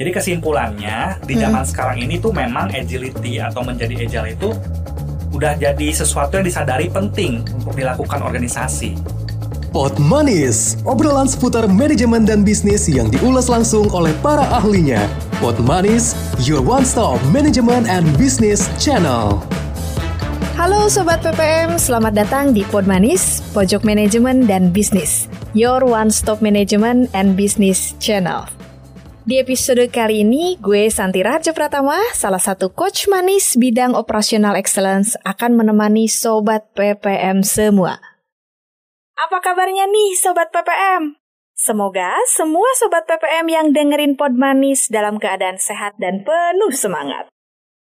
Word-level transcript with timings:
Jadi 0.00 0.16
kesimpulannya 0.16 1.20
di 1.28 1.36
Hmm. 1.36 1.42
zaman 1.44 1.60
sekarang 1.68 2.00
ini 2.00 2.16
tuh 2.16 2.32
memang 2.32 2.72
agility 2.72 3.36
atau 3.36 3.60
menjadi 3.60 4.08
agile 4.08 4.32
itu 4.32 4.48
udah 5.36 5.60
jadi 5.60 5.88
sesuatu 5.92 6.40
yang 6.40 6.48
disadari 6.48 6.88
penting 6.88 7.44
untuk 7.60 7.76
dilakukan 7.76 8.24
organisasi. 8.24 8.96
Pot 9.76 10.00
Manis, 10.00 10.80
obrolan 10.88 11.28
seputar 11.28 11.68
manajemen 11.68 12.24
dan 12.24 12.40
bisnis 12.48 12.88
yang 12.88 13.12
diulas 13.12 13.52
langsung 13.52 13.92
oleh 13.92 14.16
para 14.24 14.42
ahlinya. 14.56 15.04
Pot 15.36 15.60
Manis, 15.60 16.16
your 16.48 16.64
one-stop 16.64 17.20
management 17.28 17.84
and 17.84 18.08
business 18.16 18.72
channel. 18.80 19.44
Halo 20.56 20.88
Sobat 20.88 21.20
PPM, 21.20 21.76
selamat 21.76 22.24
datang 22.24 22.56
di 22.56 22.64
Pod 22.72 22.88
Manis, 22.88 23.44
Pojok 23.52 23.84
Manajemen 23.84 24.48
dan 24.48 24.72
Bisnis, 24.72 25.28
your 25.52 25.84
one-stop 25.84 26.40
management 26.40 27.12
and 27.12 27.36
business 27.36 27.92
channel. 28.00 28.48
Di 29.20 29.36
episode 29.36 29.84
kali 29.92 30.24
ini, 30.24 30.56
gue 30.56 30.88
Santi 30.88 31.20
Raja 31.20 31.52
Pratama, 31.52 32.00
salah 32.16 32.40
satu 32.40 32.72
coach 32.72 33.04
manis 33.04 33.52
bidang 33.52 33.92
operational 33.92 34.56
excellence 34.56 35.12
akan 35.28 35.60
menemani 35.60 36.08
Sobat 36.08 36.72
PPM 36.72 37.44
semua. 37.44 38.00
Apa 39.20 39.44
kabarnya 39.44 39.84
nih 39.92 40.16
Sobat 40.16 40.48
PPM? 40.48 41.20
Semoga 41.52 42.16
semua 42.32 42.64
Sobat 42.80 43.04
PPM 43.04 43.44
yang 43.52 43.66
dengerin 43.76 44.16
Pod 44.16 44.32
Manis 44.32 44.88
dalam 44.88 45.20
keadaan 45.20 45.60
sehat 45.60 46.00
dan 46.00 46.24
penuh 46.24 46.72
semangat. 46.72 47.28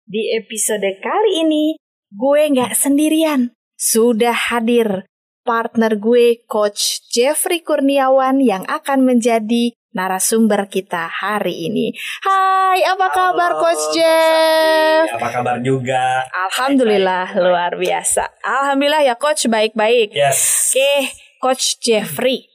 Di 0.04 0.36
episode 0.36 1.00
kali 1.00 1.48
ini, 1.48 1.80
gue 2.12 2.42
nggak 2.52 2.76
sendirian. 2.76 3.56
Sudah 3.80 4.36
hadir 4.36 5.08
partner 5.48 5.96
gue, 5.96 6.44
Coach 6.44 7.08
Jeffrey 7.08 7.64
Kurniawan 7.64 8.44
yang 8.44 8.68
akan 8.68 9.08
menjadi 9.08 9.72
narasumber 9.92 10.68
kita 10.68 11.08
hari 11.08 11.68
ini. 11.68 11.92
Hai, 12.24 12.80
apa 12.84 13.08
kabar 13.12 13.56
Halo, 13.56 13.62
Coach 13.62 13.84
Mas 13.92 13.94
Jeff? 13.96 15.06
Apa 15.16 15.28
kabar 15.30 15.56
juga? 15.60 16.24
Alhamdulillah 16.48 17.28
Baik, 17.28 17.36
baik, 17.36 17.44
luar 17.44 17.72
biasa. 17.76 18.24
Alhamdulillah 18.42 19.02
ya 19.04 19.14
Coach 19.16 19.46
baik-baik. 19.46 20.16
Yes. 20.16 20.72
Oke, 20.72 20.92
Coach 21.38 21.78
Jeffrey. 21.80 22.48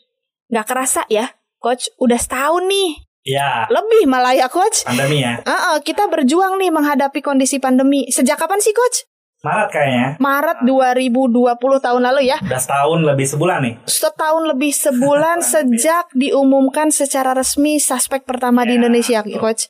Nggak 0.49 0.65
kerasa 0.65 1.01
ya, 1.07 1.29
Coach 1.61 1.93
udah 2.01 2.17
setahun 2.17 2.65
nih. 2.65 3.05
Ya, 3.27 3.67
Lebih 3.67 4.07
malah 4.07 4.31
ya 4.31 4.47
Coach. 4.47 4.87
pandemi 4.87 5.19
ya. 5.19 5.43
Heeh, 5.43 5.77
kita 5.83 6.07
berjuang 6.07 6.55
nih 6.55 6.71
menghadapi 6.71 7.19
kondisi 7.19 7.59
pandemi. 7.59 8.07
Sejak 8.07 8.39
kapan 8.39 8.63
sih 8.63 8.71
Coach? 8.71 9.03
Maret 9.37 9.69
kayaknya. 9.69 10.07
Maret 10.17 10.57
2020 10.65 11.29
tahun 11.77 12.01
lalu 12.01 12.21
ya. 12.25 12.37
Udah 12.41 12.57
setahun 12.57 12.99
lebih 13.05 13.27
sebulan 13.29 13.59
nih. 13.61 13.75
Setahun 13.85 14.43
lebih 14.49 14.71
sebulan 14.73 15.37
sejak 15.53 16.09
diumumkan 16.17 16.89
secara 16.89 17.37
resmi 17.37 17.77
suspek 17.77 18.25
pertama 18.25 18.65
di 18.65 18.73
Ya, 18.73 18.77
Indonesia, 18.81 19.19
betul. 19.21 19.37
Coach. 19.39 19.63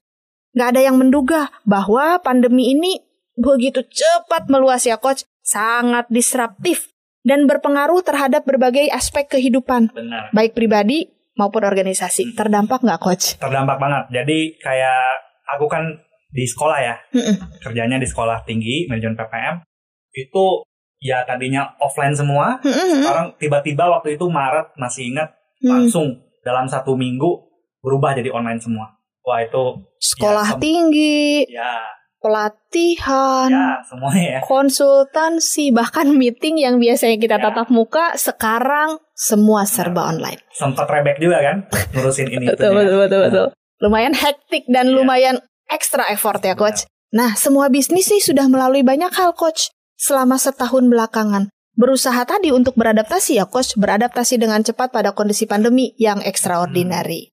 Nggak 0.55 0.67
ada 0.71 0.81
yang 0.81 0.95
menduga 0.95 1.51
bahwa 1.67 2.17
pandemi 2.23 2.71
ini 2.71 3.03
begitu 3.35 3.83
cepat 3.83 4.47
meluas 4.47 4.87
ya, 4.87 4.95
Coach. 4.95 5.27
Sangat 5.43 6.07
disruptif 6.11 6.91
dan 7.23 7.43
berpengaruh 7.47 8.03
terhadap 8.03 8.43
berbagai 8.43 8.87
aspek 8.91 9.27
kehidupan, 9.27 9.91
Benar. 9.91 10.31
baik 10.31 10.55
pribadi 10.55 11.07
maupun 11.35 11.63
organisasi. 11.63 12.35
Terdampak 12.35 12.83
nggak, 12.83 12.99
Coach? 12.99 13.35
Terdampak 13.35 13.79
banget. 13.79 14.03
Jadi 14.11 14.55
kayak 14.59 14.99
aku 15.47 15.67
kan 15.67 15.83
di 16.37 16.45
sekolah 16.45 16.77
ya. 16.77 16.95
Mm-mm. 17.17 17.35
Kerjanya 17.57 17.97
di 17.97 18.05
sekolah 18.05 18.45
tinggi, 18.45 18.85
manajemen 18.85 19.17
PPM. 19.17 19.55
Itu 20.13 20.61
ya 20.99 21.25
tadinya 21.25 21.73
offline 21.77 22.13
semua. 22.13 22.61
Mm-mm. 22.61 23.01
Sekarang 23.01 23.27
tiba-tiba 23.35 23.89
waktu 23.89 24.13
itu 24.13 24.29
Maret 24.29 24.77
masih 24.77 25.09
ingat 25.09 25.33
Hmm. 25.57 25.73
langsung 25.73 26.21
dalam 26.45 26.69
satu 26.69 26.93
minggu 26.93 27.49
berubah 27.81 28.13
jadi 28.13 28.29
online 28.29 28.61
semua. 28.61 28.93
Wah 29.25 29.41
itu 29.41 29.89
Sekolah 29.97 30.53
Ya, 30.53 30.61
tinggi, 30.61 31.49
ya 31.49 31.81
pelatihan, 32.21 33.49
ya 33.49 33.81
semuanya 33.81 34.37
ya. 34.37 34.41
konsultansi, 34.45 35.73
bahkan 35.73 36.13
meeting 36.13 36.57
yang 36.57 36.77
biasanya 36.77 37.17
kita 37.17 37.37
Ya. 37.37 37.49
tatap 37.49 37.67
muka, 37.69 38.13
sekarang 38.13 39.01
semua 39.13 39.65
serba 39.65 40.07
online. 40.07 40.37
Sempat 40.53 40.85
rebek 40.85 41.17
juga 41.17 41.41
kan 41.41 41.65
ngurusin 41.91 42.29
ini 42.29 42.45
Betul, 42.47 42.69
itu. 42.69 42.77
betul, 42.77 42.97
betul, 42.99 43.19
betul. 43.25 43.45
Lumayan 43.77 44.13
hektik 44.13 44.69
dan 44.69 44.85
Iya. 44.87 44.95
lumayan 44.95 45.35
ekstra 45.71 46.07
effort 46.11 46.41
ya, 46.43 46.55
Coach. 46.57 46.87
Nah, 47.15 47.35
semua 47.39 47.71
bisnis 47.71 48.11
nih 48.11 48.19
sudah 48.19 48.51
melalui 48.51 48.83
banyak 48.83 49.11
hal, 49.15 49.31
Coach. 49.37 49.71
Selama 49.97 50.35
setahun 50.35 50.85
belakangan. 50.87 51.49
Berusaha 51.77 52.25
tadi 52.25 52.49
untuk 52.49 52.75
beradaptasi 52.75 53.39
ya, 53.39 53.45
Coach. 53.47 53.77
Beradaptasi 53.79 54.41
dengan 54.41 54.65
cepat 54.65 54.91
pada 54.91 55.15
kondisi 55.15 55.47
pandemi 55.47 55.95
yang 55.95 56.19
extraordinary. 56.25 57.31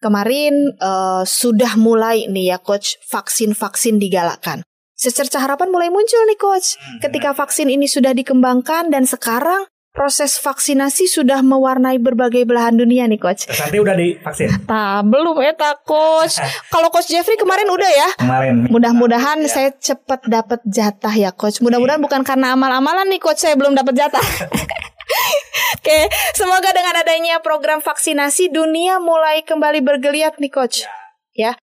Kemarin 0.00 0.76
eh, 0.76 1.22
sudah 1.24 1.76
mulai 1.76 2.28
nih 2.28 2.56
ya, 2.56 2.58
Coach, 2.60 3.00
vaksin-vaksin 3.08 4.00
digalakkan. 4.00 4.62
Secerca 4.96 5.44
harapan 5.44 5.68
mulai 5.68 5.92
muncul 5.92 6.24
nih, 6.24 6.40
Coach. 6.40 6.80
Hmm, 6.80 7.04
Ketika 7.04 7.36
vaksin 7.36 7.68
ini 7.68 7.84
sudah 7.84 8.16
dikembangkan 8.16 8.88
dan 8.88 9.04
sekarang 9.04 9.68
proses 9.96 10.36
vaksinasi 10.36 11.08
sudah 11.08 11.40
mewarnai 11.40 11.96
berbagai 11.96 12.44
belahan 12.44 12.76
dunia 12.76 13.08
nih, 13.08 13.16
Coach. 13.16 13.48
Nanti 13.48 13.80
udah 13.80 13.96
divaksin 13.96 14.52
Nah, 14.68 15.00
belum 15.00 15.40
ya, 15.40 15.56
Coach. 15.80 16.36
Kalau 16.72 16.92
Coach 16.92 17.08
Jeffrey 17.08 17.40
kemarin 17.40 17.64
udah 17.66 17.88
ya. 17.88 18.08
kemarin. 18.20 18.68
Mudah-mudahan 18.68 19.40
Ya. 19.40 19.48
saya 19.48 19.70
cepat 19.72 20.28
dapat 20.28 20.60
jatah 20.68 21.10
ya, 21.10 21.32
Coach. 21.32 21.64
Mudah-mudahan 21.64 21.98
bukan 21.98 22.20
karena 22.22 22.52
amal-amalan 22.52 23.08
nih, 23.08 23.18
Coach. 23.18 23.40
Saya 23.40 23.56
belum 23.56 23.72
dapat 23.72 23.96
jatah. 23.96 24.20
Oke, 25.80 26.12
semoga 26.36 26.70
dengan 26.76 27.00
adanya 27.00 27.40
program 27.40 27.80
vaksinasi 27.80 28.52
dunia 28.52 29.00
mulai 29.00 29.40
kembali 29.48 29.80
bergeliat 29.80 30.36
nih, 30.36 30.52
Coach. 30.52 30.84
Ya, 31.32 31.56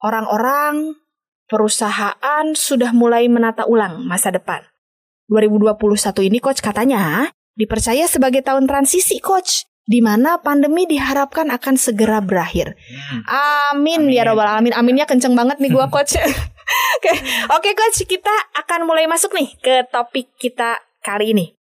orang-orang, 0.00 0.96
perusahaan 1.46 2.46
sudah 2.56 2.96
mulai 2.96 3.28
menata 3.28 3.68
ulang 3.68 4.00
masa 4.02 4.32
depan. 4.32 4.64
2021 5.28 6.30
ini, 6.30 6.38
Coach, 6.38 6.62
katanya 6.62 7.28
dipercaya 7.56 8.04
sebagai 8.06 8.44
tahun 8.44 8.68
transisi, 8.68 9.18
Coach. 9.18 9.66
Di 9.86 10.02
mana 10.02 10.42
pandemi 10.42 10.82
diharapkan 10.82 11.46
akan 11.46 11.78
segera 11.78 12.18
berakhir. 12.18 12.74
Amin, 13.70 14.10
Amin. 14.10 14.10
ya 14.10 14.26
robbal 14.26 14.58
alamin. 14.58 14.74
Aminnya 14.74 15.06
kenceng 15.06 15.38
banget 15.38 15.62
nih 15.62 15.70
gua 15.70 15.86
coach. 15.94 16.18
Oke, 16.98 17.12
oke 17.54 17.70
coach, 17.78 18.02
kita 18.02 18.34
akan 18.66 18.82
mulai 18.82 19.06
masuk 19.06 19.30
nih 19.30 19.46
ke 19.62 19.86
topik 19.86 20.34
kita 20.42 20.82
kali 21.06 21.30
ini. 21.30 21.54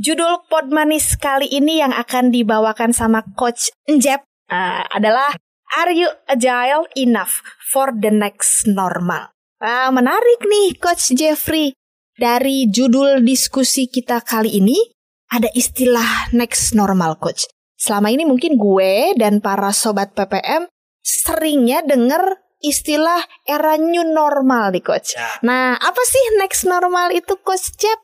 Judul 0.00 0.48
pod 0.48 0.72
manis 0.72 1.12
kali 1.20 1.44
ini 1.44 1.84
yang 1.84 1.92
akan 1.92 2.32
dibawakan 2.32 2.96
sama 2.96 3.20
coach 3.36 3.68
Njep 3.84 4.24
uh, 4.48 4.82
adalah 4.88 5.36
Are 5.76 5.92
you 5.92 6.08
agile 6.24 6.88
enough 6.96 7.44
for 7.60 7.92
the 7.92 8.08
next 8.08 8.64
normal? 8.64 9.28
Ah, 9.60 9.92
menarik 9.92 10.40
nih 10.40 10.80
coach 10.80 11.12
Jeffrey. 11.12 11.76
Dari 12.16 12.72
judul 12.72 13.20
diskusi 13.20 13.92
kita 13.92 14.24
kali 14.24 14.56
ini 14.56 14.97
ada 15.28 15.48
istilah 15.52 16.32
next 16.32 16.72
normal 16.72 17.16
coach. 17.16 17.44
Selama 17.78 18.10
ini 18.10 18.24
mungkin 18.24 18.58
gue 18.58 19.14
dan 19.14 19.38
para 19.38 19.70
sobat 19.70 20.10
PPM 20.12 20.66
seringnya 20.98 21.84
denger 21.84 22.36
istilah 22.58 23.22
era 23.46 23.78
new 23.78 24.02
normal 24.02 24.74
nih 24.74 24.82
coach. 24.82 25.14
Ya. 25.14 25.30
Nah, 25.46 25.78
apa 25.78 26.02
sih 26.02 26.20
next 26.42 26.66
normal 26.66 27.14
itu 27.14 27.38
coach 27.38 27.70
Jep? 27.78 27.98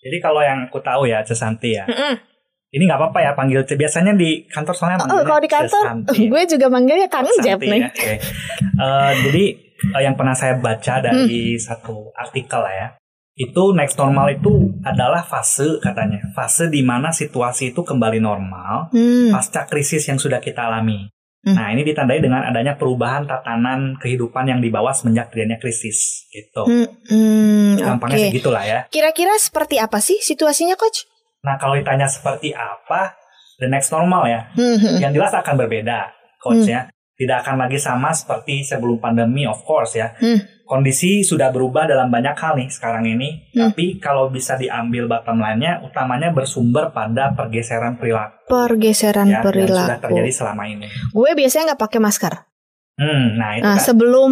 Jadi 0.00 0.16
kalau 0.18 0.40
yang 0.40 0.64
aku 0.64 0.80
tahu 0.80 1.04
ya 1.04 1.20
Cesanti 1.20 1.76
ya. 1.76 1.84
Mm-mm. 1.84 2.16
Ini 2.70 2.86
nggak 2.86 2.96
apa-apa 2.96 3.18
ya 3.20 3.30
panggil 3.34 3.66
C. 3.66 3.74
Biasanya 3.76 4.14
di 4.14 4.46
kantor 4.46 4.72
soalnya 4.72 4.98
Oh, 5.04 5.20
kalau 5.26 5.42
di 5.42 5.50
kantor 5.50 5.84
Cesanti. 5.84 6.30
gue 6.30 6.42
juga 6.48 6.66
manggilnya 6.70 7.10
Kang 7.10 7.28
Jep 7.44 7.60
nih. 7.60 7.82
ya, 7.82 7.90
oke. 7.92 8.14
Eh, 8.80 9.12
jadi 9.28 9.44
eh, 9.98 10.02
yang 10.06 10.16
pernah 10.16 10.32
saya 10.32 10.56
baca 10.56 11.02
dari 11.02 11.60
satu 11.60 12.08
artikel 12.16 12.56
lah 12.56 12.72
ya, 12.72 12.86
itu 13.34 13.72
next 13.72 13.96
normal 13.96 14.28
itu 14.30 14.74
adalah 14.84 15.22
fase 15.24 15.78
katanya, 15.80 16.20
fase 16.34 16.68
di 16.68 16.82
mana 16.82 17.14
situasi 17.14 17.72
itu 17.72 17.80
kembali 17.80 18.18
normal 18.20 18.90
Hmm. 18.92 19.30
pasca 19.32 19.64
krisis 19.64 20.04
yang 20.10 20.18
sudah 20.18 20.42
kita 20.42 20.66
alami. 20.66 21.08
Hmm. 21.40 21.56
Nah 21.56 21.72
ini 21.72 21.88
ditandai 21.88 22.20
dengan 22.20 22.44
adanya 22.44 22.76
perubahan 22.76 23.24
tatanan 23.24 23.96
kehidupan 23.96 24.44
yang 24.44 24.60
dibawa 24.60 24.92
semenjak 24.92 25.32
terjadinya 25.32 25.56
krisis 25.56 26.28
gitu. 26.28 26.68
Hmm, 26.68 26.88
hmm, 27.08 27.80
Gampangnya 27.80 28.16
Oke. 28.20 28.24
sih 28.28 28.36
gitulah 28.36 28.64
ya. 28.66 28.78
Kira-kira 28.92 29.32
seperti 29.40 29.80
apa 29.80 30.04
sih 30.04 30.20
situasinya 30.20 30.76
coach? 30.76 31.08
Nah 31.40 31.56
kalau 31.56 31.80
ditanya 31.80 32.04
seperti 32.04 32.52
apa 32.52 33.16
the 33.56 33.72
next 33.72 33.88
normal 33.88 34.28
ya, 34.28 34.52
Hmm, 34.52 34.76
hmm. 34.76 35.00
yang 35.00 35.16
jelas 35.16 35.32
akan 35.32 35.56
berbeda 35.56 36.12
coach 36.44 36.68
ya. 36.68 36.92
Tidak 37.16 37.36
akan 37.44 37.56
lagi 37.60 37.76
sama 37.76 38.12
seperti 38.16 38.64
sebelum 38.64 39.00
pandemi 39.00 39.48
of 39.48 39.64
course 39.64 39.96
ya. 39.96 40.12
Hmm. 40.20 40.40
Kondisi 40.70 41.26
sudah 41.26 41.50
berubah 41.50 41.82
dalam 41.84 42.06
banyak 42.08 42.38
hal 42.38 42.54
nih 42.54 42.70
sekarang 42.70 43.02
ini. 43.02 43.50
Hmm. 43.50 43.74
Tapi 43.74 43.98
kalau 43.98 44.30
bisa 44.30 44.54
diambil 44.54 45.10
bottom 45.10 45.42
line-nya 45.42 45.82
utamanya 45.82 46.30
bersumber 46.30 46.94
pada 46.94 47.34
pergeseran 47.34 47.98
perilaku 47.98 48.46
Pergeseran 48.46 49.26
ya, 49.26 49.32
yang 49.34 49.42
sudah 49.42 49.50
perilaku. 49.50 50.02
terjadi 50.06 50.30
selama 50.30 50.62
ini. 50.64 50.86
Gue 51.10 51.34
biasanya 51.34 51.74
nggak 51.74 51.82
pakai 51.82 51.98
masker. 51.98 52.34
Hmm, 52.94 53.26
nah 53.34 53.50
itu 53.52 53.66
Nah, 53.66 53.74
kan. 53.74 53.82
sebelum 53.82 54.30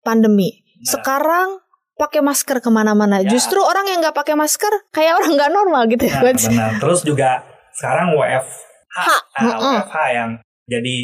pandemi. 0.00 0.64
Benar. 0.80 0.88
Sekarang 0.96 1.48
pakai 1.92 2.24
masker 2.24 2.56
ke 2.58 2.70
mana-mana. 2.72 3.20
Ya. 3.20 3.28
Justru 3.28 3.60
orang 3.60 3.84
yang 3.84 4.00
nggak 4.00 4.16
pakai 4.16 4.32
masker 4.32 4.72
kayak 4.88 5.20
orang 5.20 5.36
nggak 5.36 5.52
normal 5.52 5.84
gitu 5.86 6.08
ya, 6.08 6.16
Nah, 6.16 6.32
benar. 6.32 6.70
Terus 6.80 7.00
juga 7.04 7.30
sekarang 7.76 8.16
WFH, 8.16 8.48
Ha, 8.90 9.16
ah. 9.44 9.60
WFH 9.84 9.96
yang 10.10 10.30
jadi 10.64 10.96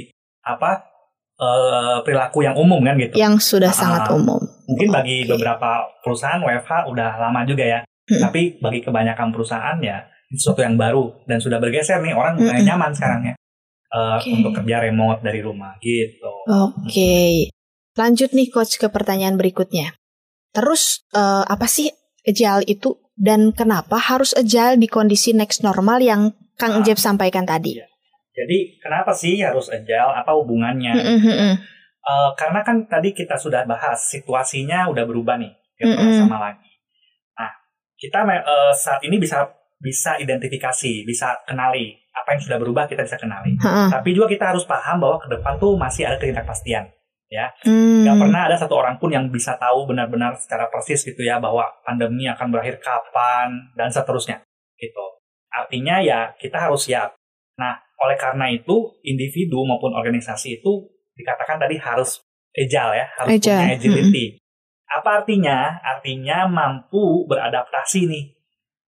apa? 0.42 0.95
Uh, 1.38 2.00
perilaku 2.02 2.42
yang 2.42 2.56
umum 2.56 2.80
kan 2.82 2.96
gitu. 2.96 3.14
Yang 3.16 3.34
sudah 3.44 3.70
Ah, 3.72 3.76
sangat 3.76 4.02
umum. 4.12 4.40
Mungkin 4.66 4.88
bagi 4.90 5.24
Oke. 5.24 5.36
beberapa 5.36 5.86
perusahaan 6.02 6.40
WFH 6.40 6.90
udah 6.90 7.10
lama 7.18 7.40
juga 7.44 7.64
ya. 7.64 7.80
Hmm. 8.06 8.22
Tapi 8.22 8.58
bagi 8.58 8.80
kebanyakan 8.82 9.34
perusahaan 9.34 9.78
ya 9.82 10.06
itu 10.26 10.42
sesuatu 10.42 10.62
yang 10.62 10.74
baru 10.74 11.22
dan 11.26 11.38
sudah 11.38 11.58
bergeser 11.58 12.02
nih 12.02 12.10
orang 12.10 12.34
mulai 12.34 12.58
Mm-mm. 12.58 12.66
nyaman 12.66 12.90
sekarang 12.90 13.20
ya 13.30 13.34
uh, 13.94 14.18
Oke. 14.18 14.30
untuk 14.34 14.58
kerja 14.58 14.82
remote 14.82 15.22
dari 15.22 15.38
rumah 15.38 15.78
gitu. 15.78 16.30
Oke. 16.50 17.50
Lanjut 17.94 18.34
nih 18.34 18.50
coach 18.50 18.76
ke 18.76 18.90
pertanyaan 18.90 19.38
berikutnya. 19.38 19.94
Terus 20.52 21.04
eh, 21.12 21.44
apa 21.46 21.64
sih 21.64 21.88
agile 22.24 22.64
itu 22.64 22.96
dan 23.16 23.52
kenapa 23.52 23.96
harus 23.96 24.32
agile 24.32 24.76
di 24.76 24.84
kondisi 24.84 25.32
next 25.32 25.64
normal 25.64 26.00
yang 26.00 26.36
Kang 26.56 26.80
Ah. 26.80 26.84
Jeb 26.84 26.96
sampaikan 26.96 27.44
tadi? 27.44 27.76
Iya. 27.80 27.86
Jadi 28.36 28.76
kenapa 28.76 29.16
sih 29.16 29.40
harus 29.40 29.72
agile? 29.72 30.12
Apa 30.12 30.36
hubungannya? 30.36 30.92
Mm-mm, 30.92 31.18
mm-mm. 31.24 31.54
Uh, 32.06 32.30
karena 32.36 32.60
kan 32.62 32.84
tadi 32.86 33.16
kita 33.16 33.34
sudah 33.34 33.64
bahas 33.64 33.98
situasinya 34.12 34.86
udah 34.92 35.02
berubah 35.08 35.40
nih, 35.40 35.50
gak 35.80 35.86
pernah 35.90 36.04
Mm-mm. 36.06 36.22
sama 36.22 36.38
lagi. 36.38 36.70
Nah, 37.34 37.50
kita 37.96 38.22
uh, 38.22 38.70
saat 38.76 39.00
ini 39.02 39.16
bisa 39.18 39.48
bisa 39.80 40.20
identifikasi, 40.20 41.02
bisa 41.08 41.42
kenali 41.48 41.96
apa 42.12 42.36
yang 42.36 42.42
sudah 42.44 42.58
berubah 42.60 42.84
kita 42.86 43.02
bisa 43.02 43.18
kenali. 43.18 43.56
Ha-ha. 43.58 43.90
Tapi 43.90 44.14
juga 44.14 44.30
kita 44.30 44.54
harus 44.54 44.64
paham 44.68 45.02
bahwa 45.02 45.16
ke 45.18 45.28
depan 45.32 45.56
tuh 45.58 45.74
masih 45.74 46.06
ada 46.06 46.16
ketidakpastian. 46.20 46.92
Hmm. 47.66 48.06
Gak 48.06 48.16
pernah 48.22 48.46
ada 48.46 48.56
satu 48.56 48.78
orang 48.78 48.96
pun 49.02 49.10
yang 49.10 49.26
bisa 49.28 49.58
tahu 49.58 49.90
benar-benar 49.90 50.38
secara 50.38 50.70
persis 50.70 51.02
gitu 51.02 51.26
ya 51.26 51.42
bahwa 51.42 51.66
pandemi 51.82 52.30
akan 52.30 52.54
berakhir 52.54 52.78
kapan 52.78 53.74
dan 53.74 53.90
seterusnya 53.90 54.46
gitu. 54.78 55.06
Artinya 55.50 55.98
ya 55.98 56.30
kita 56.38 56.70
harus 56.70 56.86
siap. 56.86 57.18
Nah, 57.58 57.82
oleh 57.96 58.16
karena 58.16 58.52
itu 58.52 58.92
individu 59.02 59.64
maupun 59.64 59.96
organisasi 59.96 60.60
itu 60.60 60.72
dikatakan 61.16 61.56
tadi 61.56 61.80
harus 61.80 62.20
agile 62.52 62.92
ya, 62.92 63.06
harus 63.16 63.40
Agile. 63.40 63.56
punya 63.56 63.74
agility. 63.76 64.24
Apa 64.86 65.24
artinya? 65.24 65.80
Artinya 65.82 66.44
mampu 66.46 67.24
beradaptasi 67.26 68.06
nih. 68.08 68.24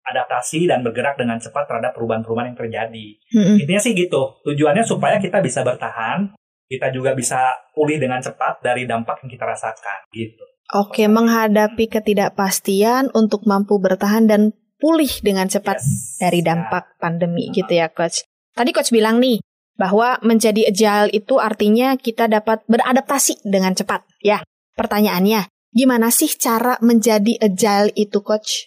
Adaptasi 0.07 0.71
dan 0.71 0.87
bergerak 0.87 1.19
dengan 1.19 1.35
cepat 1.35 1.67
terhadap 1.67 1.91
perubahan-perubahan 1.91 2.55
yang 2.55 2.59
terjadi. 2.59 3.07
Mm-mm. 3.35 3.59
Intinya 3.59 3.81
sih 3.81 3.91
gitu. 3.91 4.39
Tujuannya 4.47 4.83
supaya 4.87 5.19
kita 5.19 5.43
bisa 5.43 5.67
bertahan, 5.67 6.31
kita 6.67 6.95
juga 6.95 7.11
bisa 7.11 7.51
pulih 7.75 7.99
dengan 7.99 8.23
cepat 8.23 8.63
dari 8.63 8.87
dampak 8.87 9.23
yang 9.23 9.31
kita 9.35 9.43
rasakan 9.43 9.99
gitu. 10.15 10.43
Oke, 10.75 11.07
menghadapi 11.07 11.87
ketidakpastian 11.91 13.11
untuk 13.11 13.43
mampu 13.47 13.79
bertahan 13.79 14.27
dan 14.27 14.41
pulih 14.79 15.11
dengan 15.23 15.47
cepat 15.47 15.79
Yes. 15.79 16.19
dari 16.19 16.39
dampak 16.43 16.99
pandemi 16.99 17.51
gitu 17.51 17.71
ya 17.71 17.87
coach. 17.91 18.23
Tadi 18.57 18.73
coach 18.73 18.89
bilang 18.89 19.21
nih 19.21 19.37
bahwa 19.77 20.17
menjadi 20.25 20.73
agile 20.73 21.13
itu 21.13 21.37
artinya 21.37 21.93
kita 21.93 22.25
dapat 22.25 22.65
beradaptasi 22.65 23.45
dengan 23.45 23.77
cepat 23.77 24.01
ya. 24.19 24.41
Pertanyaannya, 24.73 25.45
gimana 25.69 26.09
sih 26.09 26.29
cara 26.33 26.81
menjadi 26.81 27.37
agile 27.37 27.93
itu 27.93 28.17
coach? 28.25 28.65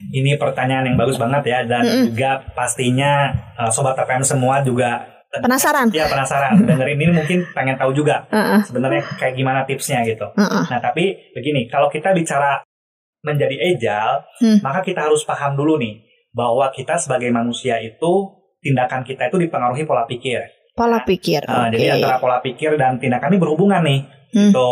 Ini 0.00 0.40
pertanyaan 0.40 0.88
yang 0.88 0.96
bagus 0.96 1.20
banget 1.20 1.44
ya 1.44 1.60
dan 1.68 1.84
Mm-mm. 1.84 2.04
juga 2.08 2.40
pastinya 2.56 3.28
uh, 3.60 3.68
sobat 3.68 3.92
TPM 4.00 4.24
semua 4.24 4.64
juga 4.64 5.04
Penasaran? 5.30 5.92
ya 5.94 6.08
penasaran 6.08 6.56
dengerin 6.66 6.98
ini 6.98 7.12
mungkin 7.14 7.38
pengen 7.54 7.76
tahu 7.76 7.92
juga 7.92 8.24
Heeh, 8.32 8.64
sebenarnya 8.66 9.04
kayak 9.20 9.36
gimana 9.36 9.62
tipsnya 9.68 10.00
gitu. 10.02 10.24
heeh. 10.34 10.64
Nah, 10.72 10.80
tapi 10.80 11.30
begini, 11.36 11.68
kalau 11.68 11.86
kita 11.86 12.16
bicara 12.16 12.64
menjadi 13.20 13.60
agile, 13.60 14.24
Hmm. 14.40 14.58
maka 14.64 14.80
kita 14.80 15.04
harus 15.04 15.22
paham 15.22 15.52
dulu 15.54 15.76
nih 15.76 16.00
bahwa 16.32 16.72
kita 16.72 16.96
sebagai 16.96 17.28
manusia 17.28 17.76
itu 17.78 18.39
tindakan 18.60 19.02
kita 19.02 19.28
itu 19.28 19.36
dipengaruhi 19.40 19.82
pola 19.84 20.04
pikir. 20.04 20.40
Pola 20.72 21.02
pikir. 21.02 21.44
Nah, 21.44 21.66
Oke. 21.66 21.76
Jadi 21.76 21.86
antara 21.90 22.16
pola 22.16 22.38
pikir 22.40 22.76
dan 22.76 22.96
tindakan 22.96 23.32
ini 23.32 23.40
berhubungan 23.40 23.82
nih. 23.82 24.00
Hmm. 24.32 24.52
Gitu. 24.52 24.70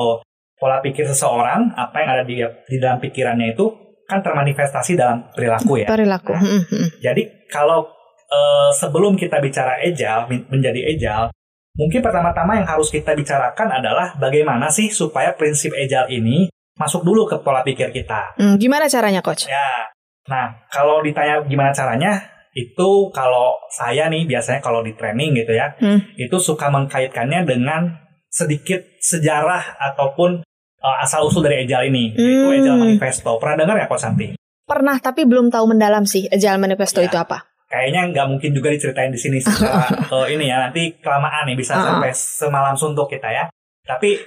Pola 0.58 0.78
pikir 0.80 1.06
seseorang, 1.06 1.70
apa 1.74 1.96
yang 2.02 2.10
ada 2.18 2.24
di 2.24 2.36
di 2.42 2.76
dalam 2.78 2.98
pikirannya 2.98 3.54
itu 3.54 3.66
kan 4.08 4.24
termanifestasi 4.24 4.96
dalam 4.96 5.28
perilaku 5.30 5.78
ya. 5.78 5.86
Perilaku. 5.86 6.32
Nah, 6.34 6.42
Hmm. 6.42 6.88
Jadi 6.98 7.46
kalau 7.46 7.86
eh, 8.28 8.70
sebelum 8.76 9.16
kita 9.16 9.40
bicara 9.40 9.80
men- 10.28 10.44
menjadi 10.52 10.80
agile, 10.84 11.28
mungkin 11.76 12.00
pertama-tama 12.02 12.58
yang 12.60 12.68
harus 12.68 12.90
kita 12.90 13.14
bicarakan 13.14 13.68
adalah 13.72 14.12
bagaimana 14.18 14.68
sih 14.68 14.90
supaya 14.90 15.32
prinsip 15.32 15.72
agile 15.72 16.10
ini 16.10 16.48
masuk 16.76 17.02
dulu 17.02 17.24
ke 17.24 17.38
pola 17.40 17.62
pikir 17.62 17.88
kita. 17.90 18.34
Hmm, 18.36 18.54
Gimana 18.58 18.84
caranya 18.86 19.22
coach? 19.22 19.48
Ya. 19.48 19.90
Nah, 20.28 20.60
kalau 20.68 21.00
ditanya 21.00 21.40
gimana 21.42 21.72
caranya, 21.72 22.20
itu 22.50 22.88
kalau 23.10 23.54
saya 23.68 24.06
nih 24.06 24.24
biasanya 24.24 24.58
kalau 24.58 24.80
di 24.80 24.92
training 24.92 25.34
gitu 25.34 25.52
ya, 25.52 25.72
Hmm. 25.76 26.00
itu 26.14 26.36
suka 26.38 26.68
mengkaitkannya 26.68 27.44
dengan 27.44 27.96
sedikit 28.28 28.78
sejarah 28.98 29.76
ataupun 29.82 30.42
uh, 30.78 30.96
asal 31.00 31.24
usul 31.24 31.40
dari 31.40 31.62
Agile 31.62 31.88
ini, 31.88 32.04
yaitu 32.12 32.24
Hmm. 32.38 32.52
Agile 32.54 32.78
Manifesto. 32.78 33.30
Pernah 33.36 33.56
dengar 33.58 33.76
ya, 33.76 33.86
Coach 33.86 34.00
Santi? 34.00 34.26
Pernah 34.62 34.96
tapi 34.98 35.24
belum 35.24 35.48
tahu 35.48 35.64
mendalam 35.66 36.04
sih 36.04 36.28
agile 36.28 36.60
manifesto 36.60 37.00
Ya. 37.00 37.08
itu 37.08 37.16
apa. 37.16 37.48
Kayaknya 37.66 38.12
nggak 38.12 38.26
mungkin 38.28 38.50
juga 38.52 38.68
diceritain 38.68 39.08
di 39.08 39.16
sini 39.16 39.40
secara 39.40 39.88
uh, 40.08 40.28
ini 40.32 40.44
ya, 40.44 40.60
nanti 40.60 40.92
kelamaan 41.00 41.48
nih 41.48 41.56
bisa 41.56 41.72
Uh-uh. 41.72 41.84
sampai 41.96 42.12
semalam 42.12 42.76
suntuk 42.76 43.08
kita 43.08 43.28
ya. 43.28 43.48
Tapi 43.82 44.20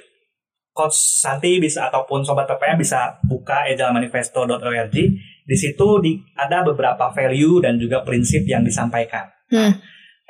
Coach 0.72 0.96
Santi 0.96 1.60
bisa 1.60 1.92
ataupun 1.92 2.24
Sobat 2.24 2.48
PPM 2.48 2.80
bisa 2.80 3.20
buka 3.28 3.68
agilemanifesto.org. 3.68 4.96
Di 5.42 5.58
situ 5.60 5.88
di, 6.00 6.16
ada 6.40 6.64
beberapa 6.64 7.12
value 7.12 7.60
dan 7.60 7.76
juga 7.76 8.02
prinsip 8.08 8.48
yang 8.48 8.64
disampaikan. 8.64 9.28
Hmm. 9.52 9.76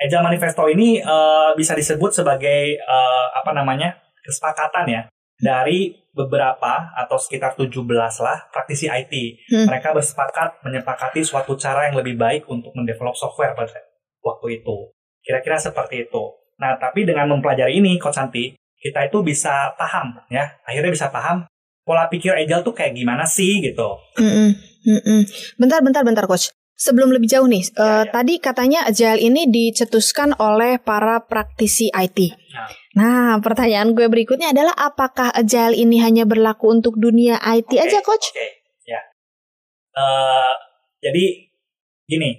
Agile 0.02 0.26
Manifesto 0.26 0.66
ini 0.66 0.98
eh, 0.98 1.52
bisa 1.54 1.78
disebut 1.78 2.10
sebagai 2.10 2.74
eh, 2.74 3.26
apa 3.38 3.54
namanya 3.54 3.94
kesepakatan 4.26 4.86
ya 4.90 5.02
dari 5.38 5.94
beberapa 6.12 6.92
atau 6.98 7.22
sekitar 7.22 7.54
17 7.54 7.86
lah 8.26 8.50
praktisi 8.50 8.90
IT. 8.90 9.14
Hmm. 9.54 9.70
Mereka 9.70 9.94
bersepakat 9.94 10.66
menyepakati 10.66 11.22
suatu 11.22 11.54
cara 11.54 11.90
yang 11.90 12.02
lebih 12.02 12.18
baik 12.18 12.50
untuk 12.50 12.74
mendevelop 12.74 13.14
software 13.14 13.54
pada 13.54 13.78
waktu 14.26 14.62
itu. 14.62 14.90
Kira-kira 15.22 15.62
seperti 15.62 16.10
itu. 16.10 16.24
Nah, 16.62 16.78
tapi 16.78 17.06
dengan 17.06 17.26
mempelajari 17.30 17.82
ini, 17.82 17.98
Coach 17.98 18.22
Santi, 18.22 18.54
kita 18.82 19.06
itu 19.06 19.22
bisa 19.22 19.78
paham 19.78 20.18
ya. 20.34 20.58
Akhirnya 20.66 20.90
bisa 20.90 21.14
paham 21.14 21.46
pola 21.86 22.10
pikir 22.10 22.34
Agile 22.34 22.66
tuh 22.66 22.74
kayak 22.74 22.98
gimana 22.98 23.30
sih 23.30 23.62
gitu. 23.62 24.02
Mm-mm, 24.18 24.50
mm-mm. 24.86 25.22
Bentar, 25.62 25.86
bentar, 25.86 26.02
bentar, 26.02 26.26
coach. 26.26 26.50
Sebelum 26.82 27.14
lebih 27.14 27.30
jauh 27.30 27.46
nih, 27.46 27.62
eh, 27.62 27.78
ya. 27.78 28.10
tadi 28.10 28.42
katanya 28.42 28.90
agile 28.90 29.22
ini 29.22 29.46
dicetuskan 29.46 30.34
oleh 30.42 30.82
para 30.82 31.22
praktisi 31.22 31.94
IT. 31.94 32.34
Nah. 32.34 32.70
Nah, 32.92 33.32
pertanyaan 33.38 33.94
gue 33.94 34.10
berikutnya 34.10 34.50
adalah 34.50 34.74
apakah 34.74 35.30
agile 35.30 35.78
ini 35.78 36.02
hanya 36.02 36.26
berlaku 36.26 36.74
untuk 36.74 36.98
dunia 36.98 37.38
IT 37.38 37.78
Oke, 37.78 37.86
aja, 37.86 38.00
coach? 38.02 38.34
Oke, 38.34 38.66
ya. 38.90 38.98
Eh, 39.94 40.54
jadi 41.06 41.26
gini, 42.10 42.34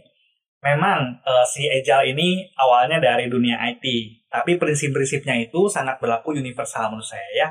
memang 0.58 1.22
eh, 1.22 1.44
si 1.46 1.70
Agile 1.70 2.10
ini 2.10 2.42
awalnya 2.58 2.98
dari 2.98 3.30
dunia 3.30 3.62
IT, 3.62 3.84
tapi 4.32 4.56
prinsip-prinsipnya 4.56 5.36
itu 5.44 5.68
sangat 5.68 6.00
berlaku 6.00 6.32
universal 6.32 6.88
menurut 6.88 7.04
saya 7.04 7.28
ya. 7.36 7.48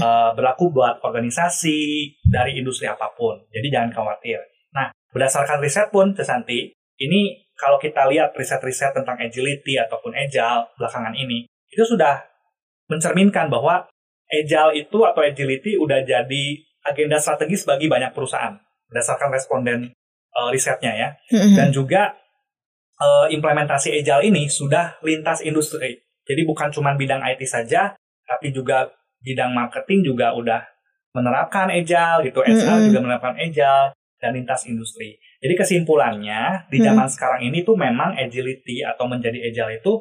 Eh, 0.00 0.30
berlaku 0.32 0.72
buat 0.72 1.04
organisasi 1.04 2.08
dari 2.24 2.56
industri 2.56 2.88
apa 2.88 3.12
pun. 3.12 3.36
Jadi 3.52 3.68
jangan 3.68 3.92
khawatir. 3.92 4.40
Nah, 4.72 4.88
berdasarkan 5.12 5.60
riset 5.60 5.92
pun, 5.92 6.16
Cesanti, 6.16 6.72
ini 6.96 7.44
kalau 7.60 7.76
kita 7.76 8.08
lihat 8.08 8.32
riset-riset 8.32 8.96
tentang 8.96 9.20
agility 9.20 9.76
ataupun 9.76 10.16
agile 10.16 10.64
belakangan 10.80 11.12
ini, 11.12 11.44
itu 11.68 11.84
sudah 11.84 12.24
mencerminkan 12.88 13.52
bahwa 13.52 13.84
agile 14.32 14.72
itu 14.80 14.98
atau 15.04 15.20
agility 15.20 15.76
udah 15.76 16.00
jadi 16.02 16.44
agenda 16.84 17.20
strategis 17.20 17.68
bagi 17.68 17.88
banyak 17.88 18.12
perusahaan 18.12 18.56
berdasarkan 18.88 19.32
responden 19.32 19.80
eh, 20.32 20.48
risetnya 20.52 20.92
ya 20.92 21.08
dan 21.56 21.72
juga 21.72 22.12
eh, 23.00 23.26
implementasi 23.32 24.04
agile 24.04 24.28
ini 24.28 24.48
sudah 24.52 25.00
lintas 25.00 25.40
industri 25.40 26.03
jadi 26.24 26.42
bukan 26.44 26.68
cuma 26.68 26.92
bidang 26.94 27.20
IT 27.22 27.44
saja 27.44 27.92
tapi 28.24 28.50
juga 28.50 28.88
bidang 29.20 29.52
marketing 29.52 30.04
juga 30.04 30.32
udah 30.32 30.60
menerapkan 31.14 31.70
agile 31.70 32.26
gitu 32.26 32.40
HR 32.40 32.52
Mm-mm. 32.80 32.86
juga 32.90 32.98
menerapkan 33.00 33.34
agile 33.36 33.94
dan 34.18 34.30
lintas 34.32 34.64
industri 34.66 35.16
jadi 35.38 35.54
kesimpulannya 35.54 36.66
di 36.68 36.80
Mm. 36.80 36.84
zaman 36.84 37.08
sekarang 37.08 37.40
ini 37.44 37.62
tuh 37.62 37.76
memang 37.76 38.16
agility 38.16 38.80
atau 38.82 39.04
menjadi 39.06 39.38
agile 39.44 39.78
itu 39.78 39.92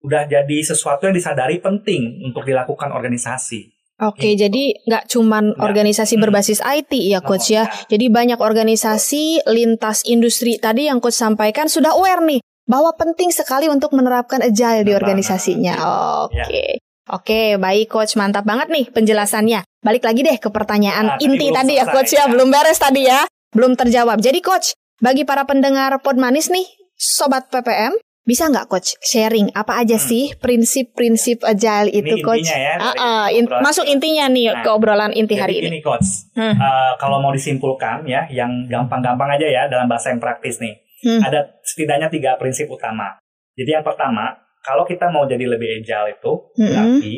udah 0.00 0.24
jadi 0.24 0.58
sesuatu 0.64 1.04
yang 1.04 1.12
disadari 1.12 1.60
penting 1.60 2.24
untuk 2.24 2.42
dilakukan 2.42 2.88
organisasi 2.90 3.68
Oke, 4.00 4.32
Gitu. 4.32 4.48
jadi 4.48 4.62
nggak 4.88 5.04
cuman 5.12 5.52
Nggak. 5.52 5.60
organisasi 5.60 6.16
Hmm. 6.16 6.24
berbasis 6.24 6.64
IT 6.64 6.88
ya, 7.04 7.20
coach 7.20 7.52
ya. 7.52 7.68
ya. 7.68 7.84
Jadi 7.92 8.08
banyak 8.08 8.40
organisasi 8.40 9.44
lintas 9.44 10.08
industri 10.08 10.56
tadi 10.56 10.88
yang 10.88 11.04
coach 11.04 11.20
sampaikan 11.20 11.68
sudah 11.68 11.92
aware 11.92 12.24
nih 12.24 12.40
bahwa 12.64 12.92
penting 12.94 13.28
sekali 13.28 13.66
untuk 13.66 13.92
menerapkan 13.92 14.40
agile 14.40 14.82
di 14.82 14.92
organisasinya. 14.92 15.74
banget. 15.74 16.46
Oke. 16.46 16.64
Oke, 17.10 17.40
baik 17.56 17.86
coach, 17.88 18.14
mantap 18.14 18.44
banget 18.44 18.68
nih 18.68 18.86
penjelasannya. 18.86 19.66
Balik 19.80 20.04
lagi 20.04 20.22
deh 20.22 20.36
ke 20.36 20.46
pertanyaan 20.46 21.04
Nah, 21.04 21.16
tadi 21.16 21.26
inti 21.26 21.46
belum 21.46 21.56
tadi 21.56 21.72
ya 21.74 21.84
coach 21.84 22.12
ya, 22.12 22.18
ya. 22.20 22.24
belum 22.28 22.48
beres 22.48 22.78
tadi 22.78 23.02
ya. 23.04 23.20
Belum 23.50 23.74
terjawab. 23.74 24.18
Jadi 24.18 24.38
coach, 24.38 24.72
bagi 24.96 25.24
para 25.24 25.42
pendengar 25.42 25.98
Podmanis 25.98 26.48
nih, 26.48 26.66
sobat 26.92 27.48
PPM, 27.48 27.98
Bisa 28.20 28.46
nggak 28.46 28.68
coach 28.68 28.94
sharing 29.00 29.48
apa 29.50 29.80
aja 29.80 29.96
Hmm. 29.96 30.06
sih 30.06 30.36
prinsip-prinsip 30.36 31.40
agile 31.42 31.88
itu 31.90 32.14
Ini 32.14 32.22
coach? 32.22 32.46
ya, 32.46 32.76
dari 32.76 32.94
ah, 33.00 33.26
in- 33.28 33.48
masuk 33.48 33.82
intinya 33.84 34.28
nih 34.28 34.52
Nah, 34.52 34.60
ke 34.60 34.68
obrolan 34.70 35.10
inti 35.10 35.34
hari 35.34 35.58
ini. 35.58 35.66
gini 35.66 35.80
coach, 35.80 36.28
Hmm. 36.30 36.52
Eh, 36.52 36.92
kalau 36.96 37.18
mau 37.18 37.32
disimpulkan 37.32 38.04
ya, 38.04 38.28
yang 38.28 38.68
gampang-gampang 38.68 39.24
aja 39.30 39.48
ya 39.48 39.62
dalam 39.66 39.88
bahasa 39.88 40.12
yang 40.12 40.20
praktis 40.20 40.60
nih. 40.60 40.78
Hmm. 41.00 41.20
Ada 41.24 41.60
setidaknya 41.64 42.08
tiga 42.12 42.36
prinsip 42.36 42.68
utama. 42.68 43.16
Jadi 43.56 43.70
yang 43.72 43.84
pertama, 43.84 44.36
kalau 44.60 44.84
kita 44.84 45.08
mau 45.08 45.24
jadi 45.24 45.48
lebih 45.48 45.80
agile 45.80 46.16
itu, 46.16 46.32
berarti 46.56 47.14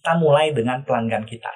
kita 0.00 0.12
mulai 0.18 0.50
dengan 0.50 0.82
pelanggan 0.82 1.22
kita. 1.22 1.50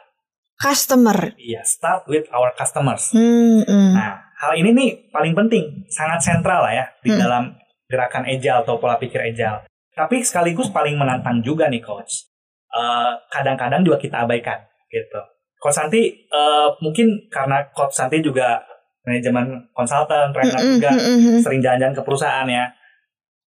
Customer. 0.55 1.35
Iya, 1.35 1.67
start 1.67 2.07
with 2.07 2.31
our 2.31 2.55
customers. 2.55 3.11
Hmm, 3.11 3.67
hmm. 3.67 3.93
Nah, 3.99 4.23
hal 4.39 4.53
ini 4.55 4.71
nih 4.71 4.91
paling 5.11 5.35
penting, 5.35 5.83
sangat 5.91 6.23
sentral 6.23 6.63
lah 6.63 6.73
ya 6.73 6.87
di 7.03 7.11
Hmm. 7.11 7.21
dalam 7.21 7.45
gerakan 7.91 8.25
agile 8.25 8.63
atau 8.63 8.79
pola 8.79 8.97
pikir 8.97 9.19
agile. 9.19 9.67
Tapi 9.95 10.23
sekaligus 10.23 10.71
paling 10.71 10.95
menantang 10.95 11.43
juga 11.43 11.67
nih 11.67 11.83
coach. 11.83 12.31
Eh, 12.75 13.13
kadang-kadang 13.31 13.87
juga 13.87 13.99
kita 14.03 14.27
abaikan 14.27 14.59
gitu. 14.91 15.21
Coach 15.59 15.75
Santi 15.79 16.11
eh, 16.27 16.69
mungkin 16.83 17.31
karena 17.31 17.63
coach 17.71 17.95
Santi 17.95 18.19
juga 18.19 18.63
manajemen 19.05 19.69
konsultan, 19.77 20.33
trainer 20.33 20.57
Mm-mm, 20.57 20.81
juga 20.81 20.91
mm-mm. 20.97 21.39
sering 21.45 21.61
jalan-jalan 21.61 21.95
ke 21.95 22.03
perusahaan 22.03 22.49
ya. 22.49 22.73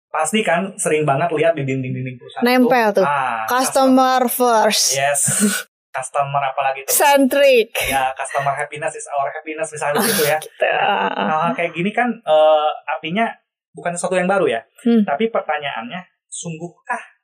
Pasti 0.08 0.40
kan 0.46 0.78
sering 0.80 1.04
banget 1.04 1.30
lihat 1.34 1.54
di 1.58 1.66
dinding-dinding 1.68 2.16
perusahaan 2.16 2.46
Nempel 2.46 2.90
tuh. 2.96 3.06
Ah, 3.06 3.44
Customer 3.50 4.22
first. 4.30 4.96
Yes. 4.96 5.22
Customer 5.98 6.42
apalagi 6.54 6.86
tuh. 6.86 6.94
Centric. 6.94 7.74
Ya, 7.90 8.14
customer 8.14 8.54
happiness 8.54 8.94
is 8.94 9.10
our 9.10 9.34
happiness 9.34 9.66
misalnya 9.74 10.06
gitu 10.06 10.30
ya. 10.30 10.38
Ah, 10.78 11.10
hal 11.10 11.58
kayak 11.58 11.74
gini 11.74 11.90
kan 11.90 12.14
eh, 12.22 12.70
artinya 12.86 13.34
bukan 13.74 13.98
sesuatu 13.98 14.14
yang 14.14 14.30
baru 14.30 14.46
ya. 14.46 14.62
Hmm. 14.86 15.02
Tapi 15.02 15.34
pertanyaannya, 15.34 16.06
sungguhkah 16.30 17.17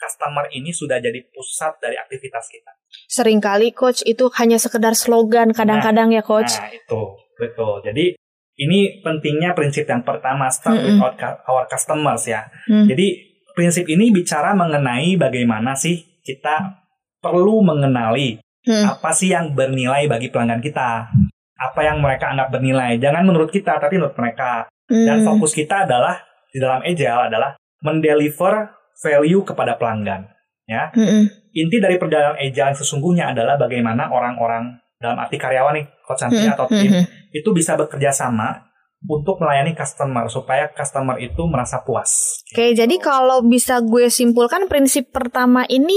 customer 0.00 0.48
ini 0.50 0.72
sudah 0.72 0.96
jadi 0.96 1.20
pusat 1.28 1.76
dari 1.78 1.94
aktivitas 1.94 2.48
kita? 2.48 2.72
Seringkali 3.06 3.70
coach 3.70 4.00
itu 4.02 4.32
hanya 4.34 4.56
sekedar 4.56 4.96
slogan 4.96 5.52
kadang-kadang 5.52 6.10
ya 6.10 6.24
coach. 6.24 6.56
Nah, 6.56 6.72
itu 6.72 7.02
betul. 7.36 7.84
Jadi 7.84 8.16
ini 8.56 9.00
pentingnya 9.00 9.52
prinsip 9.52 9.84
yang 9.84 10.00
pertama 10.00 10.48
start 10.48 10.76
with 10.76 10.96
Mm-mm. 10.96 11.00
our 11.00 11.14
cu- 11.14 11.40
our 11.46 11.64
customers 11.64 12.24
ya. 12.24 12.44
Hmm. 12.66 12.84
Jadi 12.84 13.28
prinsip 13.52 13.84
ini 13.86 14.08
bicara 14.10 14.52
mengenai 14.52 15.16
bagaimana 15.16 15.72
sih 15.72 16.20
kita 16.20 16.80
perlu 17.18 17.60
mengenali 17.60 18.40
Hmm. 18.60 18.84
apa 18.92 19.08
sih 19.10 19.32
yang 19.32 19.56
bernilai 19.56 20.04
bagi 20.04 20.28
pelanggan 20.28 20.60
kita. 20.60 21.08
Apa 21.56 21.80
yang 21.80 22.00
mereka 22.00 22.28
anggap 22.28 22.52
bernilai. 22.52 22.96
Jangan 22.96 23.24
menurut 23.24 23.48
kita, 23.48 23.76
tapi 23.76 23.96
menurut 23.96 24.16
mereka. 24.16 24.68
Dan 24.84 25.20
Hmm. 25.20 25.26
fokus 25.26 25.52
kita 25.52 25.88
adalah 25.88 26.20
di 26.46 26.58
dalam 26.58 26.80
agile 26.80 27.32
adalah 27.32 27.56
mendeliver 27.80 28.68
value 29.00 29.42
kepada 29.42 29.76
pelanggan. 29.80 30.28
Ya, 30.70 30.94
Mm-mm. 30.94 31.26
inti 31.50 31.82
dari 31.82 31.98
perjalanan 31.98 32.38
agile 32.38 32.78
sesungguhnya 32.78 33.34
adalah 33.34 33.58
bagaimana 33.58 34.06
orang-orang 34.06 34.78
dalam 35.02 35.18
arti 35.18 35.34
karyawan 35.34 35.74
nih, 35.74 35.86
coach 36.06 36.22
Santi 36.22 36.46
Hmm, 36.46 36.54
atau 36.54 36.70
hmm, 36.70 36.78
tim 36.78 36.92
hmm. 36.94 37.04
itu 37.34 37.50
bisa 37.50 37.74
bekerja 37.74 38.14
sama 38.14 38.70
untuk 39.02 39.40
melayani 39.40 39.72
customer 39.74 40.28
supaya 40.28 40.68
customer 40.70 41.16
itu 41.18 41.42
merasa 41.48 41.80
puas. 41.82 42.44
Oke, 42.52 42.76
jadi 42.76 42.94
kalau 43.00 43.42
bisa 43.42 43.80
gue 43.80 44.12
simpulkan 44.12 44.68
prinsip 44.68 45.08
pertama 45.10 45.64
ini 45.66 45.96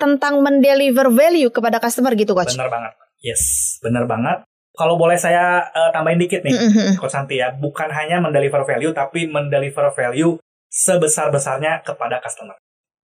tentang 0.00 0.40
mendeliver 0.40 1.12
value 1.12 1.52
kepada 1.52 1.76
customer 1.78 2.16
gitu 2.16 2.32
coach. 2.32 2.56
Bener 2.56 2.72
banget. 2.72 2.92
Yes, 3.20 3.76
bener 3.84 4.08
banget. 4.08 4.42
Kalau 4.78 4.94
boleh 4.94 5.18
saya 5.18 5.62
eh, 5.74 5.90
tambahin 5.90 6.22
dikit 6.22 6.42
nih, 6.46 6.54
Mm-mm. 6.54 6.90
Coach 6.98 7.14
Santi 7.14 7.36
ya, 7.42 7.50
bukan 7.54 7.90
hanya 7.90 8.22
mendeliver 8.22 8.62
value, 8.62 8.94
tapi 8.94 9.26
mendeliver 9.26 9.90
value 9.90 10.38
sebesar-besarnya 10.70 11.82
kepada 11.84 12.20
customer. 12.22 12.56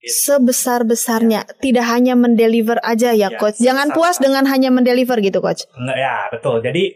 Sebesar-besarnya, 0.04 1.48
tidak 1.64 1.88
hanya 1.88 2.12
mendeliver 2.12 2.76
aja 2.84 3.16
ya 3.16 3.32
Ya, 3.32 3.40
coach. 3.40 3.56
Jangan 3.56 3.88
puas 3.96 4.20
dengan 4.20 4.44
hanya 4.44 4.68
mendeliver 4.68 5.16
gitu 5.24 5.40
coach. 5.40 5.64
Enggak 5.80 5.96
ya, 5.96 6.14
betul. 6.28 6.60
Jadi 6.60 6.92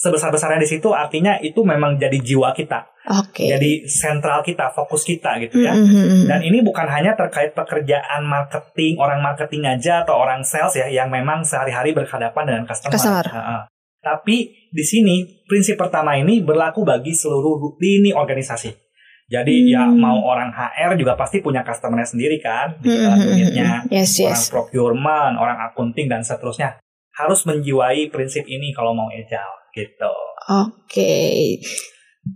sebesar-besarnya 0.00 0.60
di 0.60 0.68
situ 0.68 0.88
artinya 0.96 1.36
itu 1.44 1.60
memang 1.60 2.00
jadi 2.00 2.16
jiwa 2.16 2.56
kita, 2.56 2.88
Oke. 3.20 3.52
jadi 3.52 3.84
sentral 3.84 4.40
kita, 4.40 4.72
fokus 4.72 5.04
kita 5.04 5.36
gitu 5.44 5.60
ya. 5.60 5.76
Mm-mm. 5.76 6.24
Dan 6.24 6.40
ini 6.40 6.64
bukan 6.64 6.88
hanya 6.88 7.12
terkait 7.12 7.52
pekerjaan 7.52 8.24
marketing, 8.24 8.96
orang 8.96 9.20
marketing 9.20 9.68
aja 9.68 10.00
atau 10.00 10.16
orang 10.16 10.40
sales 10.40 10.72
ya 10.72 10.88
yang 10.88 11.12
memang 11.12 11.44
sehari-hari 11.44 11.92
berhadapan 11.92 12.48
dengan 12.48 12.64
customer. 12.64 12.92
Customer. 12.96 13.26
Heeh. 13.28 13.60
Tapi 14.00 14.36
di 14.72 14.84
sini 14.84 15.44
prinsip 15.44 15.76
pertama 15.76 16.16
ini 16.16 16.40
berlaku 16.40 16.80
bagi 16.80 17.12
seluruh 17.12 17.76
lini 17.76 18.16
organisasi. 18.16 18.89
Jadi 19.30 19.70
ya 19.70 19.86
Hmm. 19.86 19.94
mau 19.96 20.18
orang 20.20 20.50
HR 20.50 20.98
juga 20.98 21.14
pasti 21.14 21.38
punya 21.38 21.62
customernya 21.62 22.02
sendiri 22.04 22.36
kan 22.36 22.74
di 22.76 22.90
dalam 22.90 23.14
Mm-mm. 23.14 23.30
unitnya. 23.30 23.70
Yes, 23.86 24.18
Orang 24.18 24.34
yes. 24.34 24.50
procurement, 24.50 25.34
orang 25.36 25.58
akunting 25.64 26.04
dan 26.04 26.20
seterusnya 26.20 26.82
harus 27.12 27.46
menjiwai 27.46 28.10
prinsip 28.10 28.42
ini 28.44 28.70
kalau 28.70 28.90
mau 28.90 29.06
agile 29.06 29.54
gitu. 29.70 30.10
Oke. 30.50 31.62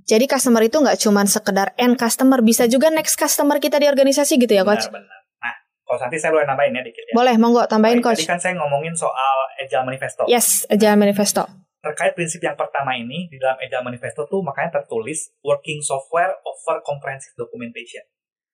Jadi 0.04 0.24
customer 0.24 0.62
itu 0.62 0.76
nggak 0.76 0.96
cuma 0.98 1.26
sekedar 1.26 1.74
end 1.76 1.94
customer, 1.94 2.40
bisa 2.40 2.64
juga 2.64 2.88
next 2.88 3.14
customer 3.14 3.58
kita 3.58 3.76
di 3.76 3.84
organisasi 3.84 4.38
gitu 4.38 4.50
ya 4.50 4.62
coach? 4.62 4.86
Benar-benar. 4.86 5.18
Nah, 5.40 5.54
kalau 5.82 5.98
nanti 5.98 6.16
saya 6.16 6.30
boleh 6.30 6.46
nambahin 6.46 6.72
ya 6.72 6.82
dikit 6.82 7.04
ya. 7.04 7.12
Boleh, 7.12 7.34
monggo 7.36 7.62
tambahin 7.66 7.98
Tadi 7.98 8.06
coach. 8.06 8.22
kan 8.24 8.38
saya 8.38 8.54
ngomongin 8.54 8.94
soal 8.94 9.36
agile 9.56 9.84
manifesto. 9.84 10.24
Yes, 10.24 10.62
Agile 10.66 10.96
Manifesto. 10.96 11.42
Terkait 11.84 12.16
prinsip 12.16 12.40
yang 12.40 12.56
pertama 12.56 12.96
ini 12.96 13.28
di 13.28 13.36
dalam 13.36 13.60
Agile 13.60 13.84
Manifesto 13.84 14.24
tuh 14.24 14.40
makanya 14.40 14.80
tertulis 14.80 15.30
working 15.44 15.84
software 15.84 16.32
over 16.42 16.80
comprehensive 16.80 17.36
documentation. 17.36 18.00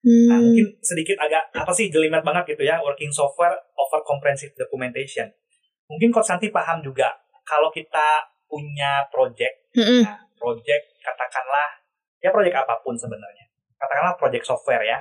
Nah, 0.00 0.36
Hmm. 0.36 0.48
mungkin 0.48 0.66
sedikit 0.80 1.20
agak 1.20 1.52
apa 1.52 1.70
sih 1.70 1.92
jelimet 1.92 2.24
banget 2.24 2.56
gitu 2.56 2.64
ya 2.64 2.80
working 2.80 3.12
software 3.12 3.52
over 3.76 4.00
comprehensive 4.02 4.50
documentation. 4.56 5.28
Mungkin 5.86 6.08
Coach 6.10 6.26
Santi 6.26 6.48
paham 6.48 6.80
juga 6.80 7.12
kalau 7.44 7.68
kita 7.68 8.24
punya 8.48 9.04
project, 9.12 9.70
Mm-mm. 9.76 10.02
nah, 10.02 10.18
project 10.34 10.84
katakanlah 10.98 11.68
ya 12.18 12.32
project 12.32 12.56
apa 12.56 12.80
pun 12.82 12.96
sebenarnya. 12.96 13.44
Katakanlah 13.76 14.16
project 14.16 14.44
software 14.48 14.82
ya. 14.82 14.98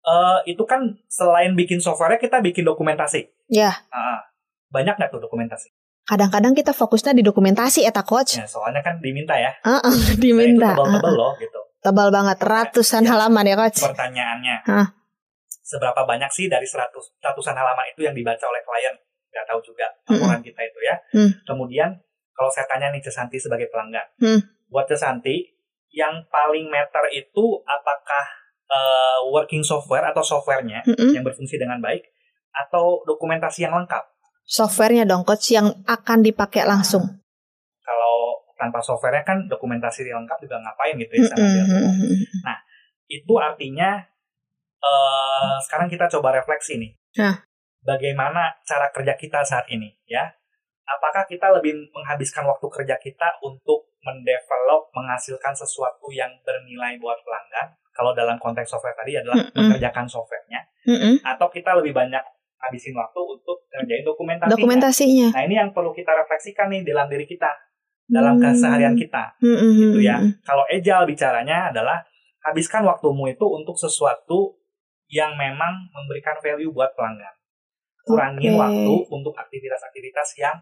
Eh, 0.00 0.56
itu 0.56 0.62
kan 0.64 0.80
selain 1.12 1.52
bikin 1.52 1.76
software 1.76 2.16
kita 2.16 2.40
bikin 2.40 2.64
dokumentasi. 2.64 3.28
Ya, 3.52 3.84
Ah, 3.92 4.24
banyak 4.70 4.96
nggak 4.96 5.10
tuh 5.12 5.20
dokumentasi? 5.20 5.68
Kadang-kadang 6.10 6.52
kita 6.52 6.74
fokusnya 6.74 7.14
di 7.14 7.22
dokumentasi 7.22 7.86
eta 7.86 8.02
coach. 8.02 8.36
Ya, 8.36 8.44
soalnya 8.44 8.82
kan 8.82 8.98
diminta 8.98 9.38
ya. 9.38 9.54
Heeh, 9.62 9.78
Nah, 9.86 10.18
diminta. 10.18 10.74
itu 10.74 10.82
tebel-tebel 10.82 11.06
Heeh. 11.06 11.14
loh 11.14 11.32
gitu. 11.38 11.60
Tebal 11.80 12.08
banget, 12.10 12.38
ratusan 12.42 13.02
Ya. 13.06 13.14
halaman 13.14 13.46
ya 13.46 13.54
coach. 13.56 13.78
Pertanyaannya, 13.80 14.56
Hah. 14.66 14.86
seberapa 15.62 16.02
banyak 16.02 16.28
sih 16.28 16.50
dari 16.50 16.66
100 16.66 16.90
ratusan 17.16 17.54
halaman 17.54 17.86
itu 17.88 18.02
yang 18.02 18.12
dibaca 18.12 18.42
oleh 18.42 18.60
klien? 18.60 18.94
Gak 19.30 19.46
tahu 19.46 19.62
juga 19.62 19.86
laporan 20.04 20.42
kita 20.42 20.58
itu 20.60 20.78
ya. 20.82 20.96
Hmm. 21.14 21.30
Kemudian 21.46 21.94
kalau 22.34 22.50
saya 22.50 22.66
tanya 22.66 22.90
nih 22.90 22.98
Cesanti 22.98 23.38
sebagai 23.38 23.70
pelanggan, 23.70 24.02
Hmm. 24.18 24.40
buat 24.66 24.84
Cesanti 24.84 25.46
yang 25.90 26.26
paling 26.26 26.66
meter 26.66 27.06
itu 27.10 27.44
apakah 27.62 28.24
eh, 28.66 29.18
working 29.26 29.62
software 29.62 30.06
atau 30.06 30.22
softwarenya 30.22 30.78
Mm-mm. 30.86 31.10
yang 31.10 31.26
berfungsi 31.26 31.58
dengan 31.58 31.82
baik 31.82 32.06
atau 32.52 33.02
dokumentasi 33.02 33.66
yang 33.66 33.74
lengkap? 33.74 33.98
Softwarenya 34.50 35.06
dong 35.06 35.22
coach 35.22 35.54
yang 35.54 35.70
akan 35.86 36.26
dipakai 36.26 36.66
langsung. 36.66 37.06
Kalau 37.86 38.14
tanpa 38.58 38.82
softwarenya 38.82 39.22
kan 39.22 39.38
dokumentasi 39.46 40.10
lengkap 40.10 40.42
juga 40.42 40.58
ngapain 40.58 40.98
gitu 40.98 41.12
ya? 41.14 41.22
sana 41.30 41.46
dia. 41.46 41.64
Mm-mm. 41.70 42.18
itu 43.10 43.34
artinya 43.38 44.02
eh 44.82 45.54
sekarang 45.70 45.86
kita 45.86 46.10
coba 46.18 46.34
refleksi 46.42 46.82
nih. 46.82 46.90
Hah. 47.22 47.46
Bagaimana 47.86 48.58
cara 48.66 48.90
kerja 48.90 49.14
kita 49.14 49.46
saat 49.46 49.70
ini 49.70 49.94
ya? 50.10 50.26
Apakah 50.90 51.30
kita 51.30 51.46
lebih 51.54 51.86
menghabiskan 51.94 52.42
waktu 52.50 52.66
kerja 52.66 52.98
kita 52.98 53.38
untuk 53.46 53.94
mendevelop, 54.02 54.90
menghasilkan 54.90 55.54
sesuatu 55.54 56.10
yang 56.10 56.34
bernilai 56.42 56.98
buat 56.98 57.22
pelanggan? 57.22 57.78
Kalau 57.94 58.10
dalam 58.10 58.34
konteks 58.42 58.66
software 58.66 58.98
tadi 58.98 59.14
adalah 59.14 59.38
Mm-mm. 59.38 59.54
mengerjakan 59.54 60.10
softwarenya, 60.10 60.66
Mm-mm. 60.90 61.14
atau 61.22 61.46
kita 61.46 61.78
lebih 61.78 61.94
banyak 61.94 62.24
habisin 62.60 62.92
waktu 62.92 63.20
untuk 63.20 63.64
ngerjain 63.72 64.04
dokumentasinya. 64.04 64.52
Dokumentasinya. 64.54 65.28
Nah 65.32 65.42
ini 65.48 65.54
yang 65.56 65.70
perlu 65.72 65.90
kita 65.90 66.12
refleksikan 66.12 66.68
nih 66.68 66.84
dalam 66.84 67.08
diri 67.08 67.24
kita, 67.24 67.48
dalam 68.04 68.36
Hmm. 68.36 68.44
keseharian 68.52 68.94
kita 68.94 69.34
Mm-mm. 69.40 69.96
gitu 69.96 69.98
ya. 70.04 70.20
Kalau 70.44 70.64
agile 70.68 71.08
bicaranya 71.08 71.72
adalah 71.72 72.04
habiskan 72.44 72.84
waktumu 72.84 73.28
itu 73.28 73.44
untuk 73.44 73.76
sesuatu 73.76 74.56
yang 75.08 75.34
memang 75.34 75.90
memberikan 75.90 76.36
value 76.38 76.70
buat 76.70 76.92
pelanggan. 76.94 77.34
Kurangin 78.06 78.56
Oke. 78.56 78.60
waktu 78.60 78.94
untuk 79.12 79.34
aktivitas-aktivitas 79.36 80.28
yang 80.40 80.56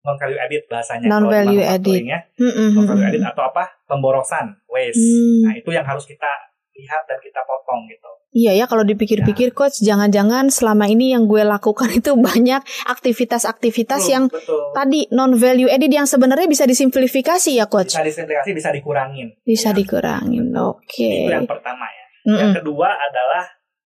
non 0.00 0.16
value 0.16 0.40
added 0.40 0.64
bahasanya. 0.66 1.06
Non 1.06 1.28
value 1.28 1.60
manufacturing 1.60 2.08
ya, 2.08 2.20
Mm-mm. 2.40 2.68
non 2.72 2.84
value 2.88 3.06
added 3.06 3.22
atau 3.22 3.42
apa? 3.46 3.64
Pemborosan, 3.86 4.58
waste. 4.66 4.98
Hmm. 4.98 5.40
Nah, 5.46 5.52
itu 5.54 5.70
yang 5.70 5.86
harus 5.86 6.08
kita 6.08 6.49
lihat 6.80 7.04
dan 7.04 7.20
kita 7.20 7.44
potong 7.44 7.84
gitu. 7.86 8.08
Iya 8.32 8.54
ya 8.54 8.64
kalau 8.64 8.80
dipikir-pikir 8.82 9.52
coach 9.52 9.78
jangan-jangan 9.80 10.48
selama 10.48 10.86
ini 10.86 11.10
yang 11.10 11.26
gue 11.26 11.42
lakukan 11.42 11.90
itu 12.00 12.14
banyak 12.14 12.62
aktivitas-aktivitas 12.86 14.00
Betul, 14.00 14.12
yang 14.12 14.24
betul. 14.26 14.62
tadi 14.72 15.00
non 15.10 15.34
value 15.34 15.66
added 15.66 15.90
yang 15.90 16.06
sebenarnya 16.06 16.46
bisa 16.46 16.64
disimplifikasi 16.64 17.50
ya 17.52 17.66
coach. 17.66 17.92
bisa 17.92 18.00
disimplifikasi, 18.00 18.50
bisa 18.54 18.70
dikurangin. 18.70 19.28
Bisa 19.42 19.68
Ya, 19.70 19.76
dikurangin. 19.76 20.50
Oke. 20.56 21.26
Itu 21.26 21.32
yang 21.32 21.44
pertama 21.44 21.84
ya. 21.84 22.06
Yang 22.22 22.38
Mm-mm. 22.40 22.56
kedua 22.56 22.88
adalah 22.90 23.44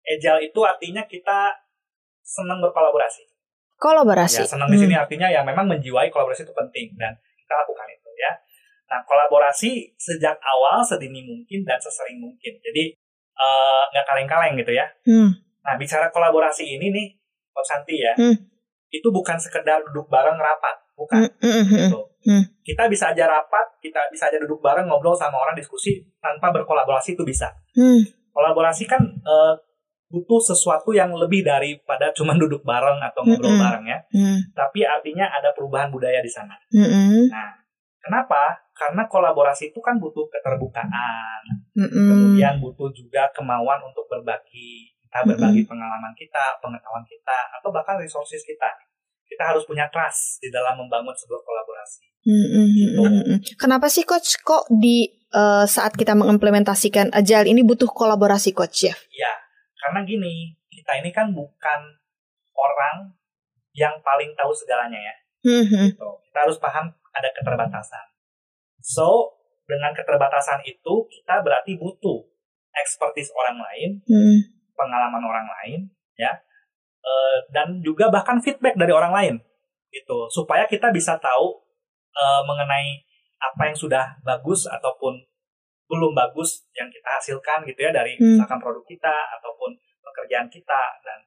agile 0.03 0.39
itu 0.43 0.59
artinya 0.61 1.03
kita 1.03 1.51
senang 2.19 2.59
berkolaborasi. 2.59 3.23
Kolaborasi. 3.75 4.41
Ya, 4.41 4.47
senang 4.47 4.69
di 4.69 4.77
sini 4.77 4.93
Hmm. 4.93 5.01
artinya 5.01 5.27
ya 5.27 5.41
memang 5.41 5.65
menjiwai 5.67 6.09
kolaborasi 6.09 6.43
itu 6.43 6.51
penting 6.51 6.93
dan 6.95 7.13
kita 7.37 7.53
lakukan 7.55 7.87
itu 7.87 7.96
ya. 7.96 7.96
Nah, 8.87 9.03
kolaborasi 9.03 9.93
sejak 9.99 10.39
awal 10.39 10.79
sedini 10.79 11.19
mungkin 11.21 11.67
dan 11.67 11.75
sesering 11.77 12.17
mungkin. 12.17 12.55
Jadi 12.59 12.95
eh, 13.37 13.83
nggak 13.93 14.05
kaleng-kaleng 14.07 14.57
gitu 14.57 14.73
ya. 14.73 14.87
Hmm. 15.05 15.29
Nah, 15.61 15.75
bicara 15.77 16.07
kolaborasi 16.09 16.63
ini 16.65 16.89
nih, 16.89 17.07
Coach 17.51 17.67
Santi 17.67 17.99
ya, 17.99 18.15
Hmm. 18.15 18.33
itu 18.89 19.07
bukan 19.11 19.35
sekedar 19.37 19.83
duduk 19.91 20.07
bareng 20.07 20.39
rapat, 20.39 20.73
bukan. 20.95 21.27
Hmm, 21.37 21.43
hmm, 21.43 21.65
hmm, 21.67 21.79
Gitu. 21.91 22.01
Hmm. 22.25 22.43
Kita 22.63 22.87
bisa 22.87 23.11
aja 23.11 23.27
rapat, 23.27 23.77
kita 23.77 24.09
bisa 24.09 24.31
aja 24.31 24.39
duduk 24.39 24.57
bareng 24.57 24.87
ngobrol 24.87 25.13
sama 25.13 25.37
orang 25.37 25.53
diskusi 25.53 26.01
tanpa 26.17 26.49
berkolaborasi 26.49 27.13
itu 27.13 27.21
bisa. 27.21 27.51
hmm. 27.75 28.31
Kolaborasi 28.33 28.87
kan 28.87 29.03
eh, 29.05 29.53
butuh 30.07 30.39
sesuatu 30.39 30.95
yang 30.95 31.11
lebih 31.11 31.43
daripada 31.43 32.15
cuma 32.15 32.31
duduk 32.39 32.63
bareng 32.63 32.95
atau 33.03 33.27
ngobrol 33.27 33.53
Mm-mm. 33.53 33.63
bareng 33.67 33.85
ya. 33.85 33.99
Hmm. 34.15 34.39
Tapi 34.55 34.87
artinya 34.87 35.27
ada 35.27 35.51
perubahan 35.51 35.91
budaya 35.91 36.23
di 36.23 36.31
sana. 36.31 36.55
Hmm, 36.71 36.87
hmm. 36.87 37.25
Nah, 37.27 37.49
kenapa? 38.07 38.63
Karena 38.71 39.03
kolaborasi 39.05 39.75
itu 39.75 39.79
kan 39.83 39.99
butuh 39.99 40.23
keterbukaan, 40.31 41.43
Hmm, 41.77 41.85
hmm. 41.85 42.09
kemudian 42.09 42.55
butuh 42.57 42.89
juga 42.95 43.29
kemauan 43.35 43.77
untuk 43.85 44.09
berbagi, 44.09 44.89
entah 45.05 45.21
berbagi 45.27 45.61
pengalaman 45.69 46.09
kita, 46.17 46.57
pengetahuan 46.57 47.05
kita, 47.05 47.37
atau 47.59 47.69
bahkan 47.69 48.01
resources 48.01 48.41
kita. 48.41 48.65
Kita 49.27 49.53
harus 49.53 49.67
punya 49.67 49.85
trust 49.93 50.41
di 50.41 50.49
dalam 50.49 50.79
membangun 50.79 51.13
sebuah 51.13 51.41
kolaborasi. 51.43 52.05
Hmm, 52.25 52.47
hmm, 52.47 52.67
hmm, 52.67 52.89
hmm, 52.97 53.23
hmm. 53.27 53.37
Kenapa 53.59 53.91
sih 53.91 54.07
coach 54.07 54.39
kok 54.41 54.65
di 54.71 55.05
eh, 55.11 55.65
saat 55.67 55.93
kita 55.93 56.15
mengimplementasikan 56.15 57.11
agile 57.13 57.51
ini 57.51 57.61
butuh 57.61 57.91
kolaborasi 57.91 58.55
coach? 58.55 58.89
Ya, 58.89 59.33
karena 59.83 60.01
gini, 60.07 60.55
kita 60.71 60.97
ini 61.03 61.11
kan 61.11 61.29
bukan 61.35 61.79
orang 62.57 63.13
yang 63.77 63.93
paling 64.01 64.33
tahu 64.33 64.49
segalanya 64.55 64.97
ya. 64.97 65.15
Hmm, 65.45 65.65
hmm. 65.69 65.87
Gitu. 65.93 66.09
Kita 66.31 66.39
harus 66.49 66.57
paham 66.57 66.89
ada 67.17 67.29
keterbatasan. 67.33 68.05
So, 68.79 69.37
dengan 69.65 69.91
keterbatasan 69.91 70.63
itu 70.63 70.93
kita 71.09 71.41
berarti 71.43 71.75
butuh 71.75 72.23
expertise 72.77 73.33
orang 73.33 73.57
lain, 73.57 73.89
Hmm. 74.05 74.37
pengalaman 74.77 75.23
orang 75.25 75.47
lain, 75.49 75.79
ya, 76.15 76.37
Eh, 77.07 77.37
dan 77.55 77.79
juga 77.79 78.11
bahkan 78.11 78.35
feedback 78.43 78.75
dari 78.75 78.91
orang 78.91 79.13
lain, 79.15 79.35
gitu, 79.95 80.27
supaya 80.27 80.67
kita 80.67 80.91
bisa 80.91 81.15
tahu 81.15 81.63
eh, 82.17 82.41
mengenai 82.49 82.97
apa 83.37 83.69
yang 83.69 83.77
sudah 83.77 84.17
bagus 84.25 84.65
ataupun 84.65 85.21
belum 85.85 86.17
bagus 86.17 86.65
yang 86.75 86.89
kita 86.91 87.07
hasilkan, 87.15 87.63
gitu 87.63 87.79
ya, 87.79 87.93
dari 87.95 88.17
Hmm. 88.19 88.35
misalkan 88.35 88.59
produk 88.59 88.83
kita 88.83 89.15
ataupun 89.39 89.77
pekerjaan 90.03 90.49
kita 90.49 90.81
dan 91.05 91.21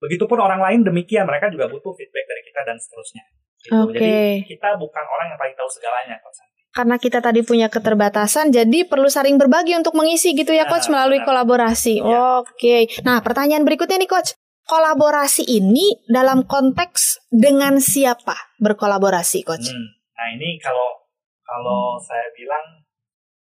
begitupun 0.00 0.40
orang 0.40 0.58
lain 0.58 0.80
demikian 0.82 1.28
mereka 1.28 1.52
juga 1.52 1.68
butuh 1.68 1.92
feedback 1.94 2.24
dari 2.26 2.42
kita 2.42 2.60
dan 2.66 2.74
seterusnya. 2.80 3.22
Gitu. 3.60 3.76
Oke. 3.76 4.00
Jadi 4.00 4.48
kita 4.56 4.76
bukan 4.80 5.04
orang 5.04 5.26
yang 5.32 5.38
paling 5.40 5.56
tahu 5.56 5.68
segalanya, 5.68 6.16
Coach. 6.24 6.40
Karena 6.70 6.96
kita 7.02 7.18
tadi 7.18 7.42
punya 7.42 7.66
keterbatasan, 7.66 8.54
jadi 8.54 8.86
perlu 8.86 9.10
saling 9.10 9.34
berbagi 9.34 9.74
untuk 9.74 9.98
mengisi 9.98 10.38
gitu 10.38 10.54
ya, 10.54 10.70
coach, 10.70 10.86
melalui 10.86 11.18
benar. 11.18 11.42
kolaborasi. 11.42 11.98
Iya. 11.98 12.46
Oke. 12.46 12.76
Nah, 13.02 13.18
pertanyaan 13.26 13.66
berikutnya 13.66 13.98
nih, 13.98 14.06
coach. 14.06 14.38
Kolaborasi 14.70 15.50
ini 15.50 15.98
dalam 16.06 16.46
konteks 16.46 17.26
dengan 17.26 17.82
siapa 17.82 18.54
berkolaborasi, 18.62 19.42
coach? 19.42 19.66
Hmm. 19.66 19.98
Nah 20.20 20.28
ini 20.36 20.60
kalau 20.60 21.00
kalau 21.40 21.96
saya 21.96 22.28
bilang 22.36 22.84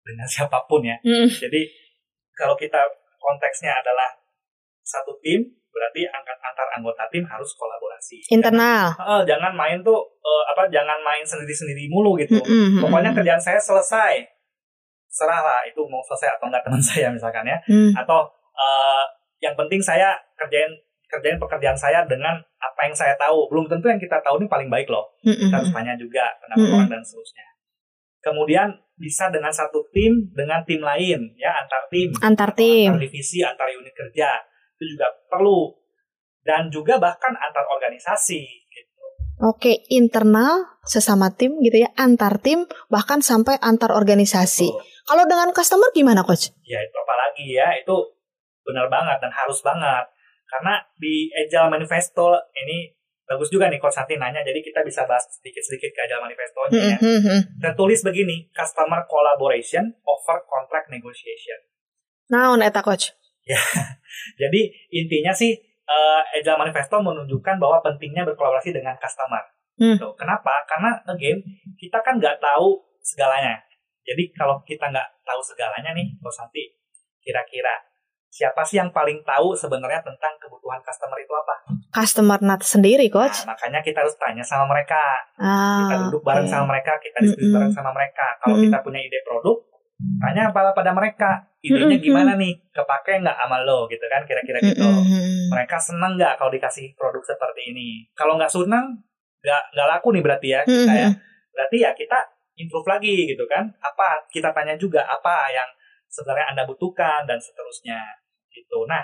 dengan 0.04 0.28
siapa 0.38 0.62
pun 0.68 0.84
ya. 0.84 0.94
Hmm. 1.00 1.26
Jadi 1.26 1.64
kalau 2.36 2.54
kita 2.54 2.78
konteksnya 3.18 3.72
adalah 3.72 4.14
satu 4.86 5.16
tim, 5.24 5.57
berarti 5.68 6.02
angkat 6.08 6.38
antar 6.40 6.68
anggota 6.75 7.04
tim 7.12 7.25
harus 7.25 7.50
kolaborasi. 7.54 8.18
Internal. 8.32 8.92
Eh, 8.96 9.22
jangan 9.28 9.52
main 9.54 9.78
tuh 9.84 10.00
eh, 10.20 10.44
apa? 10.50 10.66
Jangan 10.68 10.98
main 11.04 11.25
sendiri-sendiri 11.25 11.88
mulu 11.92 12.18
gitu. 12.18 12.40
Hmm, 12.40 12.48
hmm, 12.48 12.68
hmm, 12.78 12.80
Pokoknya 12.84 13.10
hmm. 13.12 13.18
kerjaan 13.22 13.42
saya 13.42 13.61
selesai. 13.61 14.26
Serahlah 15.09 15.64
itu 15.64 15.81
mau 15.88 16.04
selesai 16.04 16.37
atau 16.37 16.46
enggak 16.50 16.64
teman 16.66 16.83
saya 16.88 17.09
misalkan 17.12 17.44
ya. 17.46 17.59
Hmm. 17.68 17.92
Atau 17.94 18.26
eh, 18.57 19.04
yang 19.44 19.54
penting 19.54 19.78
saya 19.78 20.18
kerjain 20.35 20.72
kerjain 21.09 21.40
pekerjaan 21.40 21.78
saya 21.78 22.04
dengan 22.04 22.37
apa 22.61 22.81
yang 22.85 22.96
saya 22.96 23.14
tahu. 23.16 23.48
Belum 23.48 23.64
tentu 23.70 23.88
yang 23.88 24.00
kita 24.00 24.20
tahu 24.20 24.42
ini 24.42 24.46
paling 24.50 24.68
baik 24.68 24.88
loh 24.90 25.09
Hmm, 25.24 25.33
hmm, 25.35 25.48
kita 25.48 25.54
harus 25.62 25.70
hmm. 25.72 25.78
tanya 25.78 25.94
juga 25.96 26.24
pendapat 26.42 26.64
Mm-mm. 26.64 26.76
orang 26.81 26.90
dan 26.90 27.02
seterusnya. 27.04 27.46
Kemudian 28.18 28.68
bisa 28.98 29.31
dengan 29.31 29.54
satu 29.54 29.78
tim 29.94 30.11
dengan 30.35 30.59
tim 30.66 30.83
lain 30.83 31.31
ya 31.38 31.54
antar 31.54 31.87
tim, 31.87 32.11
Antar 32.18 32.50
tim. 32.50 32.90
antar 32.90 32.98
divisi, 33.07 33.38
antar 33.46 33.70
unit 33.70 33.94
kerja 33.94 34.26
itu 34.78 34.94
juga 34.94 35.10
perlu 35.26 35.74
dan 36.46 36.70
juga 36.70 37.02
bahkan 37.02 37.34
antar 37.34 37.66
organisasi 37.66 38.40
gitu. 38.46 38.94
Oke, 39.42 39.86
internal 39.90 40.78
sesama 40.86 41.34
tim 41.34 41.58
gitu 41.62 41.82
ya, 41.82 41.90
antar 41.98 42.38
tim 42.38 42.66
bahkan 42.90 43.18
sampai 43.22 43.58
antar 43.58 43.90
organisasi. 43.94 44.70
Tuh. 44.70 44.82
Kalau 45.06 45.26
dengan 45.26 45.50
customer 45.50 45.90
gimana, 45.94 46.22
coach? 46.22 46.54
Ya 46.62 46.78
itu 46.78 46.96
apalagi 46.96 47.44
ya 47.54 47.68
itu 47.74 47.96
benar 48.62 48.86
banget 48.86 49.18
dan 49.18 49.32
harus 49.32 49.58
banget 49.64 50.04
karena 50.48 50.80
di 50.96 51.28
Agile 51.32 51.68
Manifesto 51.72 52.36
ini 52.52 52.92
bagus 53.28 53.52
juga 53.52 53.68
nih 53.68 53.76
Coach 53.76 53.96
Santi 54.00 54.16
nanya 54.16 54.40
jadi 54.40 54.56
kita 54.64 54.80
bisa 54.80 55.04
bahas 55.04 55.28
sedikit-sedikit 55.28 55.92
ke 55.92 56.00
Agile 56.08 56.24
Manifesto 56.24 56.60
Hmm, 56.68 56.80
ya. 56.80 56.96
hmm, 56.96 57.20
hmm. 57.24 57.40
Tertulis 57.60 58.00
begini, 58.04 58.48
customer 58.52 59.04
collaboration 59.08 59.92
over 60.04 60.36
contract 60.48 60.88
negotiation. 60.92 61.56
Naon 62.28 62.60
eta, 62.60 62.84
coach? 62.84 63.12
Jadi 64.40 64.61
intinya 64.90 65.32
sih 65.32 65.56
eh, 65.84 66.20
Agile 66.37 66.58
Manifesto 66.61 67.00
menunjukkan 67.00 67.56
bahwa 67.56 67.80
pentingnya 67.80 68.28
berkolaborasi 68.28 68.74
dengan 68.74 68.98
customer. 69.00 69.40
Hmm. 69.78 69.94
Gitu. 69.94 70.08
Kenapa? 70.18 70.52
Karena 70.66 70.90
again 71.06 71.38
kita 71.78 72.02
kan 72.02 72.18
nggak 72.18 72.37
tahu 72.38 72.76
segalanya. 73.00 73.56
Jadi 74.02 74.32
kalau 74.32 74.58
kita 74.64 74.88
nggak 74.88 75.08
tahu 75.22 75.40
segalanya 75.44 75.92
nih, 75.92 76.16
Bos 76.18 76.32
Santi, 76.32 76.64
kira-kira 77.20 77.76
siapa 78.28 78.61
sih 78.61 78.76
yang 78.76 78.92
paling 78.92 79.20
tahu 79.24 79.56
sebenarnya 79.56 80.04
tentang 80.04 80.37
kebutuhan 80.37 80.80
customer 80.84 81.16
itu 81.16 81.32
apa? 81.32 81.54
Customer 81.88 82.38
nat 82.40 82.61
sendiri, 82.61 83.08
coach. 83.08 83.44
Nah, 83.44 83.52
makanya 83.56 83.80
kita 83.80 84.04
harus 84.04 84.16
tanya 84.20 84.44
sama 84.44 84.68
mereka. 84.68 85.00
Kita 85.37 85.94
Ah, 85.96 86.00
duduk 86.08 86.20
bareng 86.24 86.44
oke. 86.44 86.52
sama 86.52 86.72
mereka, 86.72 86.96
kita 87.00 87.24
diskusi 87.24 87.48
Mm-mm. 87.48 87.56
bareng 87.56 87.72
sama 87.72 87.90
mereka. 87.92 88.26
Kalau 88.40 88.56
Mm-mm. 88.56 88.68
kita 88.68 88.78
punya 88.84 89.00
ide 89.00 89.20
produk, 89.24 89.56
tanya 89.98 90.50
pada 90.54 90.70
pada 90.72 90.94
mereka. 90.94 91.30
Idenya 91.58 91.98
gimana 91.98 92.38
nih? 92.38 92.54
Kepake 92.70 93.18
nggak 93.18 93.34
sama 93.34 93.66
lo 93.66 93.90
gitu 93.90 94.06
kan? 94.06 94.22
Kira-kira 94.22 94.62
gitu. 94.62 94.87
Mereka 95.50 95.76
senang 95.76 96.14
nggak 96.14 96.38
kalau 96.38 96.54
dikasih 96.54 96.94
produk 96.94 97.18
seperti 97.20 97.74
ini? 97.74 98.06
Kalau 98.14 98.38
nggak 98.38 98.50
senang, 98.50 98.94
nggak 99.42 99.62
nggak 99.74 99.88
laku 99.90 100.14
nih 100.14 100.22
berarti 100.22 100.48
ya 100.54 100.61
kita 100.62 100.92
ya. 100.94 101.08
Berarti 101.50 101.76
ya 101.82 101.90
kita 101.98 102.18
improve 102.54 102.87
lagi 102.87 103.14
gitu 103.26 103.42
kan? 103.50 103.66
Apa 103.82 104.22
kita 104.30 104.54
tanya 104.54 104.78
juga 104.78 105.02
apa 105.02 105.50
yang 105.50 105.66
sebenarnya 106.06 106.54
anda 106.54 106.62
butuhkan 106.62 107.26
dan 107.26 107.42
seterusnya 107.42 107.98
gitu. 108.54 108.87
Nah 108.87 109.02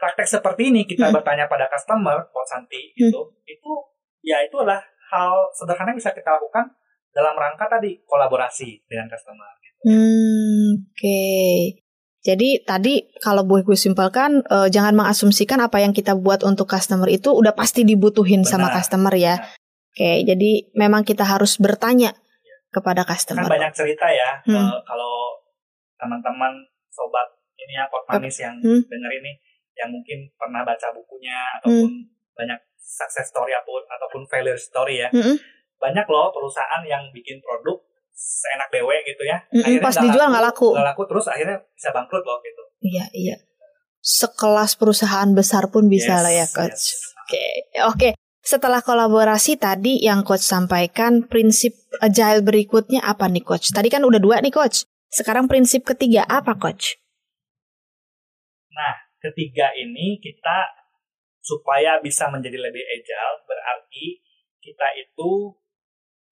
praktek 0.00 0.24
seperti 0.24 0.72
ini 0.72 0.88
kita 0.88 1.12
Hmm. 1.12 1.16
bertanya 1.20 1.44
pada 1.44 1.68
customer, 1.68 2.16
Coach 2.32 2.48
Santi 2.48 2.96
gitu, 2.96 3.20
itu 3.44 3.72
ya 4.24 4.40
itu 4.40 4.56
adalah 4.56 4.80
hal 5.12 5.52
sederhana 5.52 5.92
yang 5.92 6.00
bisa 6.00 6.16
kita 6.16 6.32
lakukan 6.32 6.64
dalam 7.12 7.36
rangka 7.36 7.68
tadi 7.68 8.00
kolaborasi 8.08 8.88
dengan 8.88 9.04
customer. 9.06 9.59
Hmm, 9.80 10.84
Oke. 10.86 11.20
Jadi 12.20 12.60
tadi 12.60 13.08
kalau 13.16 13.48
boleh 13.48 13.64
gue 13.64 13.72
simpelkan, 13.74 14.44
eh, 14.44 14.68
jangan 14.68 14.92
mengasumsikan 14.92 15.56
apa 15.56 15.80
yang 15.80 15.96
kita 15.96 16.12
buat 16.12 16.44
untuk 16.44 16.68
customer 16.68 17.08
itu 17.08 17.32
udah 17.32 17.56
pasti 17.56 17.80
dibutuhin 17.80 18.44
sama 18.44 18.68
Benar, 18.68 18.76
customer 18.76 19.14
ya. 19.16 19.34
Oke, 19.90 20.22
jadi 20.22 20.50
memang 20.76 21.00
kita 21.02 21.24
harus 21.24 21.56
bertanya 21.56 22.12
kepada 22.68 23.02
Kan 23.02 23.16
customer. 23.16 23.48
banyak 23.48 23.72
cerita 23.72 24.06
ya 24.06 24.38
Hmm. 24.44 24.68
kalau 24.84 25.40
teman-teman 25.96 26.52
sobat 26.88 27.26
ini 27.56 27.74
ya 27.74 27.88
Pot 27.88 28.04
Manis 28.06 28.36
yang 28.38 28.54
Hmm. 28.60 28.84
denger 28.84 29.12
ini 29.16 29.32
yang 29.74 29.88
mungkin 29.88 30.28
pernah 30.36 30.60
baca 30.62 30.92
bukunya 30.92 31.56
ataupun 31.58 31.88
banyak 32.36 32.60
success 32.76 33.32
story 33.32 33.56
ataupun, 33.56 33.82
ataupun 33.88 34.22
failure 34.28 34.60
story 34.60 35.00
ya. 35.00 35.08
Mm-mm. 35.10 35.40
Banyak 35.76 36.04
loh 36.04 36.28
perusahaan 36.30 36.84
yang 36.84 37.08
bikin 37.10 37.40
produk 37.40 37.80
seenak 38.20 38.68
dewe 38.68 38.96
gitu 39.08 39.22
ya. 39.24 39.40
Mm-mm, 39.48 39.80
pas 39.80 39.96
dijual 39.96 40.28
nggak 40.28 40.44
laku. 40.52 40.76
Nggak 40.76 40.92
laku 40.92 41.02
terus 41.08 41.26
akhirnya 41.32 41.56
bisa 41.72 41.88
bangkrut 41.96 42.20
loh 42.20 42.38
gitu. 42.44 42.62
Iya, 42.84 43.06
iya. 43.16 43.36
Sekelas 44.00 44.76
perusahaan 44.76 45.28
besar 45.32 45.72
pun 45.72 45.88
bisa 45.88 46.20
Yes, 46.20 46.24
lah 46.24 46.32
ya, 46.32 46.46
coach. 46.52 46.82
yes. 46.92 47.16
Oke, 47.24 47.44
oke. 47.88 48.08
Setelah 48.40 48.80
kolaborasi 48.80 49.60
tadi 49.60 50.00
yang 50.00 50.24
coach 50.24 50.44
sampaikan, 50.44 51.28
prinsip 51.28 51.76
agile 52.00 52.40
berikutnya 52.40 53.04
apa 53.04 53.28
nih, 53.28 53.44
coach? 53.44 53.68
Tadi 53.72 53.92
kan 53.92 54.00
udah 54.00 54.16
dua 54.16 54.40
nih, 54.40 54.52
coach. 54.52 54.88
Sekarang 55.12 55.44
prinsip 55.44 55.84
ketiga 55.84 56.24
apa, 56.24 56.56
coach? 56.56 56.96
Nah, 58.72 58.94
ketiga 59.20 59.68
ini 59.76 60.16
kita 60.16 60.72
supaya 61.40 62.00
bisa 62.00 62.28
menjadi 62.32 62.56
lebih 62.56 62.84
agile 62.84 63.36
berarti 63.44 64.20
kita 64.60 64.86
itu 64.96 65.52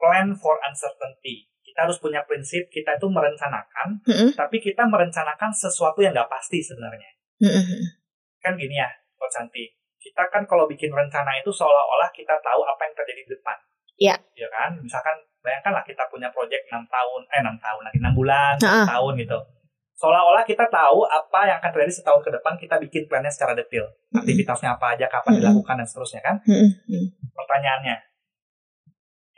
plan 0.01 0.33
for 0.37 0.57
uncertainty. 0.65 1.49
Kita 1.79 1.87
harus 1.87 2.03
punya 2.03 2.27
prinsip 2.27 2.67
kita 2.75 2.99
itu 2.99 3.07
merencanakan, 3.07 4.03
Mm-mm. 4.03 4.35
tapi 4.35 4.59
kita 4.59 4.83
merencanakan 4.91 5.55
sesuatu 5.55 6.03
yang 6.03 6.11
nggak 6.11 6.27
pasti 6.27 6.59
sebenarnya. 6.59 7.07
Mm-mm. 7.39 8.03
Kan 8.43 8.59
gini 8.59 8.75
ya, 8.75 8.91
Coach 9.15 9.31
Santi. 9.31 9.63
Kita 9.95 10.27
kan 10.27 10.43
kalau 10.51 10.67
bikin 10.67 10.91
rencana 10.91 11.39
itu 11.39 11.55
seolah-olah 11.55 12.11
kita 12.11 12.35
tahu 12.43 12.67
apa 12.67 12.83
yang 12.83 12.95
terjadi 12.99 13.23
di 13.23 13.31
depan. 13.31 13.55
Iya. 13.95 14.19
Ya 14.35 14.51
kan? 14.51 14.75
Misalkan 14.83 15.23
bayangkanlah 15.39 15.87
kita 15.87 16.03
punya 16.11 16.27
proyek 16.35 16.67
6 16.67 16.83
tahun, 16.83 17.21
eh 17.31 17.41
6 17.47 17.63
tahun 17.63 17.81
lagi, 17.87 17.99
6 18.03 18.11
bulan, 18.19 18.55
1 18.59 18.67
Ah. 18.67 18.87
tahun 18.99 19.13
gitu. 19.23 19.39
Seolah-olah 20.03 20.43
kita 20.43 20.67
tahu 20.67 21.07
apa 21.07 21.41
yang 21.47 21.63
akan 21.63 21.71
terjadi 21.79 21.95
setahun 21.95 22.27
ke 22.27 22.31
depan, 22.35 22.59
kita 22.59 22.75
bikin 22.83 23.07
plannya 23.07 23.31
secara 23.31 23.55
detail. 23.55 23.87
Aktivitasnya 24.11 24.75
apa 24.75 24.99
aja, 24.99 25.07
kapan 25.07 25.31
Mm-mm. 25.31 25.43
dilakukan, 25.47 25.79
dan 25.79 25.87
seterusnya 25.87 26.27
kan? 26.27 26.43
Mm-mm. 26.43 27.07
Pertanyaannya, 27.39 27.95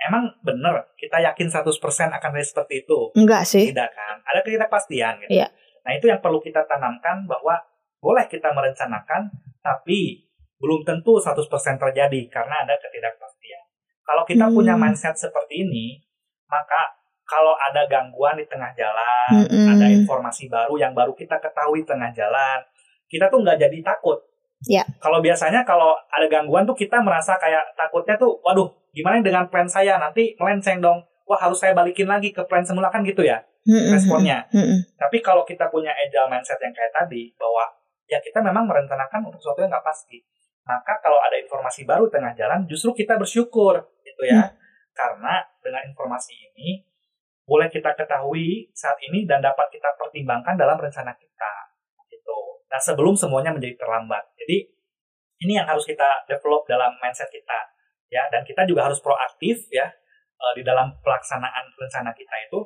emang 0.09 0.33
bener 0.41 0.93
kita 0.97 1.21
yakin 1.21 1.49
100% 1.49 1.67
akan 2.09 2.31
seperti 2.41 2.85
itu? 2.87 3.13
Enggak 3.17 3.45
sih. 3.45 3.69
Tidak 3.71 3.91
kan? 3.93 4.17
Ada 4.25 4.41
ketidakpastian 4.45 5.21
gitu. 5.25 5.31
Iya. 5.37 5.49
Nah 5.85 5.93
itu 5.97 6.07
yang 6.09 6.21
perlu 6.21 6.41
kita 6.41 6.65
tanamkan 6.65 7.25
bahwa 7.29 7.57
boleh 8.01 8.25
kita 8.29 8.49
merencanakan, 8.53 9.29
tapi 9.61 10.25
belum 10.61 10.85
tentu 10.85 11.21
100% 11.21 11.37
terjadi 11.77 12.21
karena 12.33 12.65
ada 12.65 12.77
ketidakpastian. 12.81 13.63
Kalau 14.05 14.23
kita 14.25 14.49
Hmm. 14.49 14.57
punya 14.57 14.75
mindset 14.77 15.17
seperti 15.17 15.69
ini, 15.69 16.01
maka 16.49 16.97
kalau 17.25 17.55
ada 17.55 17.87
gangguan 17.87 18.35
di 18.35 18.43
tengah 18.51 18.75
jalan, 18.75 19.47
Mm-mm. 19.47 19.71
ada 19.71 19.87
informasi 19.87 20.51
baru 20.51 20.75
yang 20.75 20.91
baru 20.91 21.15
kita 21.15 21.39
ketahui 21.39 21.87
tengah 21.87 22.11
jalan, 22.11 22.59
kita 23.07 23.31
tuh 23.31 23.39
nggak 23.47 23.55
jadi 23.55 23.79
takut. 23.87 24.19
Ya. 24.67 24.83
Kalau 24.99 25.23
biasanya 25.23 25.63
kalau 25.63 25.95
ada 26.11 26.27
gangguan 26.27 26.67
tuh 26.67 26.75
kita 26.75 26.99
merasa 27.01 27.39
kayak 27.39 27.73
takutnya 27.79 28.19
tuh, 28.19 28.35
waduh, 28.43 28.67
gimana 28.91 29.23
dengan 29.23 29.47
plan 29.51 29.67
saya 29.71 29.99
nanti 29.99 30.35
melenceng 30.39 30.83
dong. 30.83 31.07
Wah 31.27 31.39
harus 31.39 31.63
saya 31.63 31.73
balikin 31.73 32.11
lagi 32.11 32.35
ke 32.35 32.43
plan 32.47 32.67
semula 32.67 32.91
kan 32.91 33.07
gitu 33.07 33.23
ya 33.23 33.41
responnya. 33.67 34.49
Tapi 34.97 35.19
kalau 35.21 35.45
kita 35.45 35.69
punya 35.69 35.93
agile 35.93 36.29
mindset 36.33 36.57
yang 36.63 36.73
kayak 36.73 36.93
tadi, 36.95 37.33
bahwa 37.37 37.65
ya 38.09 38.19
kita 38.23 38.41
memang 38.41 38.65
merencanakan 38.65 39.29
untuk 39.29 39.41
sesuatu 39.41 39.61
yang 39.65 39.71
nggak 39.73 39.85
pasti. 39.85 40.19
Maka 40.65 41.01
kalau 41.03 41.19
ada 41.19 41.37
informasi 41.41 41.85
baru 41.85 42.07
tengah 42.09 42.33
jalan, 42.37 42.65
justru 42.69 42.95
kita 42.95 43.19
bersyukur, 43.21 43.81
gitu 44.05 44.23
ya. 44.29 44.55
Karena 44.95 45.41
dengan 45.61 45.83
informasi 45.89 46.33
ini, 46.53 46.85
boleh 47.45 47.67
kita 47.67 47.97
ketahui 47.99 48.71
saat 48.71 48.97
ini 49.03 49.27
dan 49.27 49.43
dapat 49.43 49.67
kita 49.75 49.91
pertimbangkan 49.99 50.55
dalam 50.55 50.79
rencana 50.79 51.11
kita. 51.19 51.53
Gitu. 52.07 52.39
Nah 52.71 52.79
sebelum 52.79 53.19
semuanya 53.19 53.51
menjadi 53.51 53.75
terlambat. 53.75 54.23
Jadi 54.39 54.71
ini 55.41 55.53
yang 55.59 55.67
harus 55.67 55.83
kita 55.83 56.27
develop 56.31 56.69
dalam 56.71 56.95
mindset 57.03 57.27
kita. 57.33 57.59
Ya 58.11 58.27
Dan 58.29 58.43
kita 58.43 58.67
juga 58.67 58.91
harus 58.91 58.99
proaktif 59.01 59.71
ya 59.71 59.87
eh, 60.37 60.53
di 60.59 60.63
dalam 60.67 60.93
pelaksanaan 61.01 61.71
rencana 61.79 62.11
kita 62.13 62.35
itu 62.51 62.59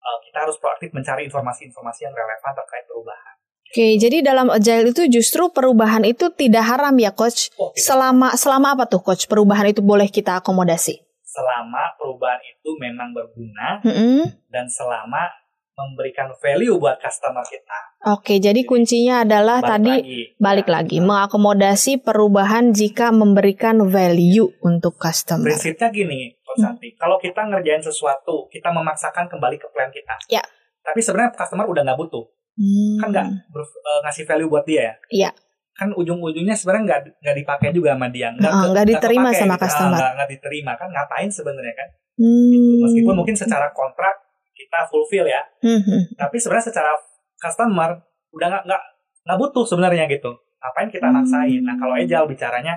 eh, 0.00 0.18
kita 0.26 0.48
harus 0.48 0.56
proaktif 0.58 0.90
mencari 0.96 1.28
informasi-informasi 1.28 2.08
yang 2.08 2.14
relevan 2.16 2.52
terkait 2.56 2.84
perubahan. 2.88 3.36
Oke, 3.66 3.98
jadi 3.98 4.22
dalam 4.22 4.46
agile 4.48 4.94
itu 4.94 5.04
justru 5.10 5.50
perubahan 5.50 6.06
itu 6.06 6.30
tidak 6.32 6.64
haram 6.64 6.94
ya, 6.96 7.10
coach. 7.10 7.50
Oh, 7.58 7.74
tidak. 7.74 7.82
Selama 7.82 8.28
selama 8.38 8.68
apa 8.78 8.84
tuh, 8.86 9.02
coach? 9.02 9.26
Perubahan 9.26 9.68
itu 9.68 9.82
boleh 9.82 10.06
kita 10.06 10.38
akomodasi. 10.38 11.02
Selama 11.26 11.92
perubahan 11.98 12.40
itu 12.46 12.70
memang 12.78 13.12
berguna 13.12 13.82
Mm-mm. 13.84 14.32
dan 14.48 14.64
selama 14.70 15.28
memberikan 15.76 16.32
value 16.40 16.80
buat 16.80 16.96
customer 16.96 17.44
kita. 17.44 17.78
Oke, 18.16 18.40
jadi 18.40 18.64
kuncinya 18.64 19.28
adalah 19.28 19.60
Balik 19.60 19.68
tadi 19.68 19.92
lagi. 19.92 20.20
balik 20.40 20.68
lagi 20.72 20.98
mengakomodasi 21.04 22.00
perubahan 22.00 22.72
jika 22.72 23.12
memberikan 23.12 23.84
value 23.84 24.56
untuk 24.64 24.96
customer. 24.96 25.44
Prinsipnya 25.44 25.92
gini, 25.92 26.32
Coach 26.40 26.64
Santi. 26.64 26.96
Kalau 26.96 27.20
kita 27.20 27.44
ngerjain 27.44 27.84
sesuatu, 27.84 28.48
kita 28.48 28.72
memaksakan 28.72 29.28
kembali 29.28 29.60
ke 29.60 29.68
plan 29.68 29.92
kita. 29.92 30.16
Ya. 30.32 30.40
Tapi 30.80 31.04
sebenarnya 31.04 31.36
customer 31.36 31.68
udah 31.68 31.82
nggak 31.84 31.98
butuh. 32.00 32.24
Hmm. 32.56 32.96
Kan 32.96 33.08
nggak 33.12 33.26
eh, 33.28 34.00
ngasih 34.08 34.24
value 34.24 34.48
buat 34.48 34.64
dia 34.64 34.80
ya. 34.80 34.94
Iya. 35.12 35.30
Kan 35.76 35.92
ujung-ujungnya 35.92 36.56
sebenarnya 36.56 36.84
nggak 36.88 37.00
nggak 37.20 37.36
dipakai 37.36 37.68
juga 37.76 37.92
sama 37.92 38.08
dia. 38.08 38.32
Ah, 38.32 38.64
ke- 38.64 38.68
nggak 38.72 38.86
diterima 38.96 39.28
kepake 39.28 39.40
sama 39.44 39.52
gitu. 39.52 39.60
Ah, 39.60 39.64
customer. 39.68 39.98
nggak 40.00 40.12
nggak 40.16 40.28
diterima 40.32 40.72
kan 40.80 40.88
ngapain 40.88 41.28
sebenarnya 41.28 41.74
kan? 41.76 41.88
Hmm. 42.16 42.80
Meskipun 42.80 43.12
mungkin 43.12 43.36
secara 43.36 43.68
kontrak 43.76 44.25
kita 44.56 44.88
fulfill 44.88 45.28
ya, 45.28 45.44
Hmm, 45.60 45.78
hmm. 45.78 46.16
tapi 46.16 46.40
sebenarnya 46.40 46.72
secara 46.72 46.96
customer 47.36 48.00
udah 48.32 48.46
nggak 48.48 48.64
nggak 48.64 48.82
nggak 49.22 49.38
butuh 49.38 49.64
sebenarnya 49.64 50.08
gitu. 50.08 50.32
Ngapain 50.56 50.88
kita 50.88 51.06
Hmm. 51.06 51.20
maksain? 51.20 51.60
Nah 51.60 51.76
kalau 51.76 51.94
agile 51.94 52.26
bicaranya 52.26 52.74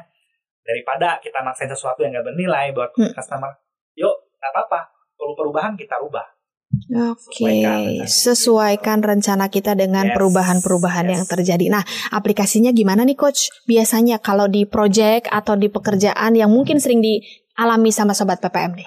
daripada 0.62 1.18
kita 1.18 1.40
maksain 1.40 1.66
sesuatu 1.66 2.04
yang 2.04 2.12
nggak 2.12 2.28
bernilai 2.28 2.70
buat 2.70 2.92
Hmm. 2.94 3.16
customer, 3.16 3.56
yuk 3.96 4.12
nggak 4.36 4.52
apa-apa. 4.54 4.80
Perlu 5.16 5.34
perubahan 5.34 5.74
kita 5.74 5.96
rubah. 5.98 6.28
Oke, 6.70 7.18
Sesuaikan 7.34 7.82
rencana. 7.82 8.06
sesuaikan 8.06 9.00
rencana 9.02 9.46
kita 9.50 9.74
dengan 9.74 10.06
Yes, 10.06 10.14
perubahan-perubahan 10.14 11.06
yes. 11.06 11.12
yang 11.12 11.24
terjadi. 11.26 11.66
Nah, 11.68 11.82
aplikasinya 12.10 12.70
gimana 12.70 13.02
nih 13.02 13.18
coach? 13.18 13.50
Biasanya 13.66 14.22
kalau 14.22 14.46
di 14.46 14.70
project 14.70 15.26
atau 15.28 15.58
di 15.58 15.66
pekerjaan 15.66 16.38
yang 16.38 16.48
mungkin 16.48 16.78
sering 16.78 17.02
dialami 17.02 17.90
sama 17.90 18.14
sobat 18.14 18.38
PPM 18.38 18.78
nih. 18.78 18.86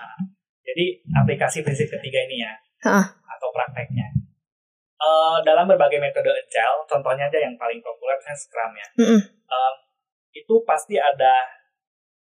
Jadi 0.63 0.85
aplikasi 1.11 1.67
prinsip 1.67 1.91
ketiga 1.91 2.23
ini 2.23 2.41
ya, 2.41 2.55
Heeh. 2.83 3.07
atau 3.07 3.49
prakteknya. 3.55 4.07
Eh, 5.03 5.37
dalam 5.43 5.67
berbagai 5.67 5.99
metode 5.99 6.31
agile, 6.31 6.87
contohnya 6.87 7.27
aja 7.27 7.39
yang 7.39 7.59
paling 7.59 7.83
populer 7.83 8.15
misalnya 8.15 8.39
Scrum 8.39 8.73
ya. 8.75 8.89
Mm-mm. 9.03 9.21
Em, 9.51 9.75
itu 10.31 10.55
pasti 10.63 10.95
ada 10.95 11.43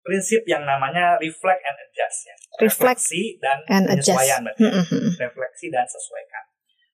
prinsip 0.04 0.44
yang 0.46 0.68
namanya 0.68 1.16
reflect 1.18 1.64
and 1.64 1.78
adjust 1.82 2.28
ya. 2.28 2.36
Reflect 2.60 3.00
Refleksi 3.00 3.22
dan 3.40 3.58
and 3.72 3.86
adjust. 3.90 4.12
penyesuaian 4.12 4.40
berarti. 4.44 4.62
Mm-mm, 4.68 4.84
mm-mm. 4.92 5.12
Refleksi 5.18 5.66
dan 5.72 5.88
sesuaikan. 5.88 6.44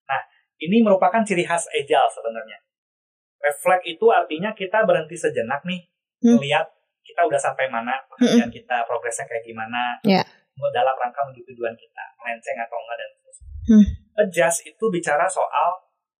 Nah, 0.06 0.22
ini 0.62 0.78
merupakan 0.80 1.22
ciri 1.26 1.42
khas 1.44 1.66
agile 1.74 2.08
sebenarnya. 2.14 2.62
Reflect 3.42 3.84
itu 3.90 4.06
artinya 4.08 4.54
kita 4.54 4.86
berhenti 4.86 5.18
sejenak 5.18 5.66
nih, 5.66 5.82
Hmm. 6.22 6.38
melihat 6.38 6.70
kita 7.02 7.26
udah 7.26 7.42
sampai 7.42 7.66
mana 7.66 7.98
pekerjaan 8.06 8.54
kita, 8.54 8.86
progresnya 8.86 9.26
kayak 9.26 9.42
gimana, 9.42 9.98
Ya. 10.06 10.22
dalam 10.70 10.94
rangka 10.94 11.26
menuju 11.26 11.42
tujuan 11.50 11.74
kita, 11.74 12.06
melenceng 12.22 12.62
atau 12.62 12.78
enggak 12.78 12.98
dan 13.02 13.10
seterusnya. 13.10 13.51
Hmm. 13.68 13.86
Adjust 14.26 14.66
itu 14.66 14.86
bicara 14.92 15.26
soal, 15.26 15.70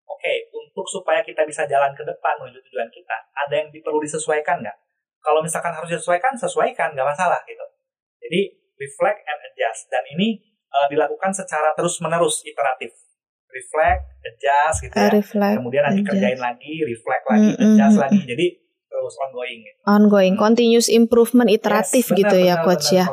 oke, 0.06 0.34
untuk 0.54 0.86
supaya 0.88 1.22
kita 1.22 1.44
bisa 1.46 1.66
jalan 1.68 1.92
ke 1.94 2.04
depan 2.06 2.38
menuju 2.40 2.60
tujuan 2.70 2.90
kita, 2.90 3.18
ada 3.34 3.54
yang 3.54 3.68
perlu 3.72 4.00
disesuaikan 4.02 4.62
nggak? 4.62 4.78
Kalau 5.22 5.42
misalkan 5.46 5.70
harus 5.74 5.90
disesuaikan, 5.94 6.34
sesuaikan, 6.34 6.98
nggak 6.98 7.06
masalah 7.06 7.38
gitu. 7.46 7.66
Jadi 8.22 8.42
reflect 8.78 9.22
and 9.26 9.40
adjust 9.54 9.86
dan 9.94 10.02
ini 10.18 10.42
uh, 10.74 10.88
dilakukan 10.90 11.30
secara 11.30 11.74
terus 11.78 12.02
menerus 12.02 12.42
iteratif. 12.42 12.90
Reflect, 13.52 14.04
adjust 14.24 14.78
gitu 14.88 14.96
ya. 14.96 15.10
Reflect, 15.12 15.56
Kemudian 15.60 15.84
nanti 15.86 16.02
adjust. 16.02 16.12
kerjain 16.16 16.40
lagi, 16.40 16.74
reflect 16.88 17.26
lagi, 17.28 17.50
Mm-mm. 17.54 17.74
adjust 17.78 17.98
lagi. 18.00 18.22
Jadi 18.26 18.46
terus 18.92 19.16
ongoing 19.18 19.60
gitu. 19.64 19.80
ongoing, 19.88 20.36
continuous 20.36 20.88
improvement 20.92 21.48
iteratif 21.48 22.12
Yes, 22.12 22.18
gitu 22.18 22.36
benar, 22.38 22.48
ya 22.48 22.56
benar, 22.60 22.66
coach 22.68 22.88
benar, 22.92 23.00
ya. 23.00 23.06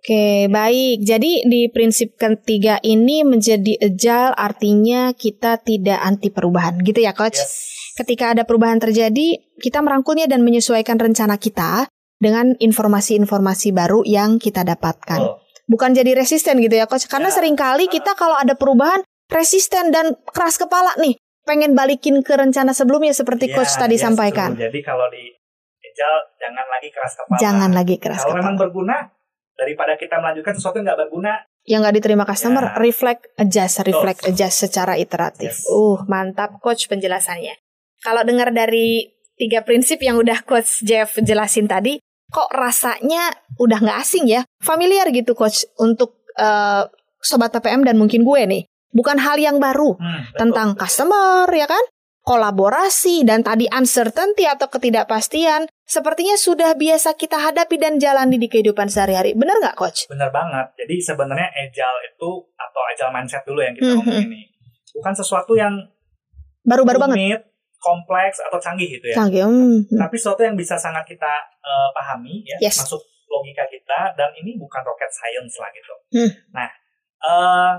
Oke, 0.00 0.48
baik. 0.48 1.04
Jadi 1.04 1.44
di 1.44 1.68
prinsip 1.68 2.16
ketiga 2.16 2.80
ini 2.80 3.20
menjadi 3.20 3.76
agile 3.84 4.32
artinya 4.32 5.12
kita 5.12 5.60
tidak 5.60 6.00
anti 6.00 6.32
perubahan, 6.32 6.80
gitu 6.80 7.04
ya, 7.04 7.12
coach? 7.12 7.36
Yes. 7.36 7.68
Ketika 8.00 8.32
ada 8.32 8.48
perubahan 8.48 8.80
terjadi, 8.80 9.36
kita 9.60 9.84
merangkulnya 9.84 10.24
dan 10.24 10.40
menyesuaikan 10.40 10.96
rencana 10.96 11.36
kita 11.36 11.84
dengan 12.16 12.56
informasi-informasi 12.56 13.76
baru 13.76 14.00
yang 14.08 14.40
kita 14.40 14.64
dapatkan. 14.64 15.20
Betul. 15.20 15.36
Bukan 15.68 15.90
jadi 15.92 16.16
resisten 16.16 16.64
gitu 16.64 16.80
ya, 16.80 16.88
coach? 16.88 17.04
Karena 17.04 17.28
Ya. 17.28 17.36
sering 17.36 17.52
kali 17.52 17.84
kita 17.84 18.16
kalau 18.16 18.40
ada 18.40 18.56
perubahan 18.56 19.04
resisten 19.28 19.92
dan 19.92 20.16
keras 20.32 20.56
kepala 20.56 20.96
nih, 20.96 21.20
pengen 21.44 21.76
balikin 21.76 22.24
ke 22.24 22.40
rencana 22.40 22.72
sebelumnya 22.72 23.12
seperti 23.12 23.52
Ya, 23.52 23.60
coach 23.60 23.76
tadi 23.76 24.00
yes, 24.00 24.02
sampaikan. 24.02 24.56
betul. 24.56 24.64
Jadi 24.64 24.80
kalau 24.80 25.12
di 25.12 25.28
agile 25.84 26.18
jangan 26.40 26.66
lagi 26.72 26.88
keras 26.88 27.12
kepala. 27.14 27.36
Jangan 27.36 27.70
lagi 27.76 27.96
keras 28.00 28.20
Kalau 28.24 28.34
memang 28.40 28.56
kepala. 28.56 28.64
berguna 28.64 28.96
daripada 29.60 30.00
kita 30.00 30.16
melanjutkan 30.16 30.56
sesuatu 30.56 30.80
yang 30.80 30.88
nggak 30.88 31.00
berguna, 31.04 31.32
yang 31.68 31.84
nggak 31.84 31.96
diterima 32.00 32.24
customer, 32.24 32.64
Ya. 32.72 32.80
reflect 32.80 33.28
adjust, 33.36 33.84
reflect 33.84 34.24
adjust 34.24 34.56
secara 34.64 34.96
iteratif. 34.96 35.52
Yes. 35.60 35.68
Uh, 35.68 36.00
mantap 36.08 36.56
coach 36.64 36.88
penjelasannya. 36.88 37.52
Kalau 38.00 38.24
dengar 38.24 38.48
dari 38.48 39.12
tiga 39.36 39.60
prinsip 39.60 40.00
yang 40.00 40.16
udah 40.16 40.40
coach 40.48 40.80
Jeff 40.80 41.20
jelasin 41.20 41.68
tadi, 41.68 42.00
kok 42.32 42.48
rasanya 42.54 43.28
udah 43.60 43.78
nggak 43.80 43.98
asing 44.00 44.24
ya, 44.24 44.40
familiar 44.64 45.04
gitu 45.12 45.36
coach 45.36 45.68
untuk 45.76 46.24
eh, 46.38 46.84
sobat 47.20 47.52
PPM 47.52 47.84
dan 47.84 48.00
mungkin 48.00 48.24
gue 48.24 48.40
nih. 48.48 48.62
Bukan 48.90 49.20
hal 49.22 49.38
yang 49.38 49.60
baru 49.62 49.94
hmm, 50.00 50.34
betul. 50.34 50.38
tentang 50.40 50.68
customer 50.74 51.46
ya 51.52 51.68
kan? 51.68 51.84
Kolaborasi 52.20 53.24
dan 53.24 53.40
tadi 53.40 53.64
uncertainty 53.66 54.44
atau 54.44 54.68
ketidakpastian 54.68 55.66
sepertinya 55.82 56.36
sudah 56.36 56.72
biasa 56.72 57.12
kita 57.14 57.34
hadapi 57.34 57.74
dan 57.74 57.96
jalani 57.96 58.36
di 58.36 58.46
kehidupan 58.46 58.86
sehari-hari. 58.86 59.32
Benar 59.32 59.58
nggak 59.58 59.74
coach? 59.74 60.04
benar 60.06 60.28
banget. 60.28 60.70
Jadi 60.76 60.94
sebenarnya 60.96 61.48
agile 61.50 61.98
itu 62.06 62.30
atau 62.54 62.80
agile 62.86 63.10
mindset 63.10 63.42
dulu 63.42 63.58
yang 63.58 63.72
kita 63.72 63.88
Hmm, 63.88 63.98
ngomong 63.98 64.20
ini, 64.22 64.42
bukan 64.92 65.12
sesuatu 65.12 65.52
yang 65.52 65.74
Baru-baru 66.60 67.00
banget. 67.00 67.16
rumit, 67.16 67.40
kompleks 67.76 68.36
atau 68.38 68.56
canggih 68.56 68.88
gitu 68.90 69.06
ya. 69.06 69.16
Canggih. 69.16 69.42
hmm, 69.42 69.88
hmm. 69.88 69.98
Tapi 69.98 70.14
sesuatu 70.14 70.42
yang 70.42 70.54
bisa 70.54 70.76
sangat 70.76 71.02
kita 71.04 71.32
eh, 71.56 71.88
pahami 71.90 72.44
ya, 72.44 72.56
Yes. 72.60 72.78
masuk 72.78 73.00
logika 73.26 73.64
kita 73.64 74.12
dan 74.12 74.28
ini 74.36 74.54
bukan 74.54 74.82
rocket 74.82 75.08
science 75.08 75.56
lah 75.56 75.70
gitu. 75.70 75.94
Hmm. 76.12 76.30
Nah, 76.52 76.68
eh, 77.20 77.72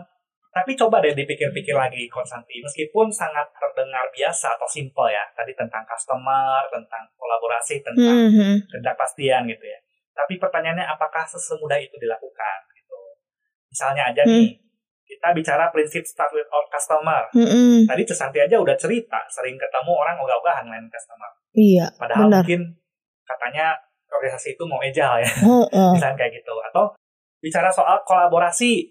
Tapi 0.51 0.75
coba 0.75 0.99
deh 0.99 1.15
dipikir-pikir 1.15 1.71
lagi 1.71 2.11
Coach 2.11 2.27
Santi. 2.27 2.59
Meskipun 2.59 3.07
sangat 3.07 3.47
terdengar 3.55 4.03
biasa 4.11 4.51
atau 4.59 4.67
simple 4.67 5.07
ya. 5.07 5.23
Tadi 5.31 5.55
tentang 5.55 5.79
customer, 5.87 6.67
tentang 6.67 7.07
kolaborasi, 7.15 7.79
tentang 7.79 8.27
Mhm. 8.27 8.67
ketidakpastian 8.67 9.47
gitu 9.47 9.63
ya. 9.63 9.79
Tapi 10.11 10.35
pertanyaannya 10.35 10.83
apakah 10.83 11.23
sesemudah 11.23 11.79
itu 11.79 11.95
dilakukan 11.95 12.57
gitu. 12.75 12.99
Misalnya 13.71 14.11
aja 14.11 14.27
Hmm. 14.27 14.43
nih, 14.43 14.59
kita 15.07 15.27
bicara 15.31 15.71
prinsip 15.71 16.03
start 16.03 16.35
with 16.35 16.47
our 16.51 16.67
customer. 16.67 17.31
Mhm. 17.31 17.87
Tadi 17.87 18.03
Cesanti 18.03 18.43
aja 18.43 18.59
udah 18.59 18.75
cerita, 18.75 19.23
sering 19.31 19.55
ketemu 19.55 19.91
orang 19.95 20.19
ogah-ogahan 20.19 20.67
main 20.67 20.83
customer. 20.91 21.31
Iya, 21.55 21.87
Padahal 21.95 22.27
benar. 22.27 22.43
mungkin 22.43 22.61
katanya 23.23 23.75
organisasi 24.11 24.59
itu 24.59 24.63
mau 24.67 24.83
agile 24.83 25.23
ya, 25.23 25.31
oh. 25.47 25.63
misalnya 25.95 26.15
kayak 26.19 26.43
gitu. 26.43 26.51
Atau 26.67 26.91
bicara 27.39 27.71
soal 27.71 28.03
kolaborasi, 28.03 28.87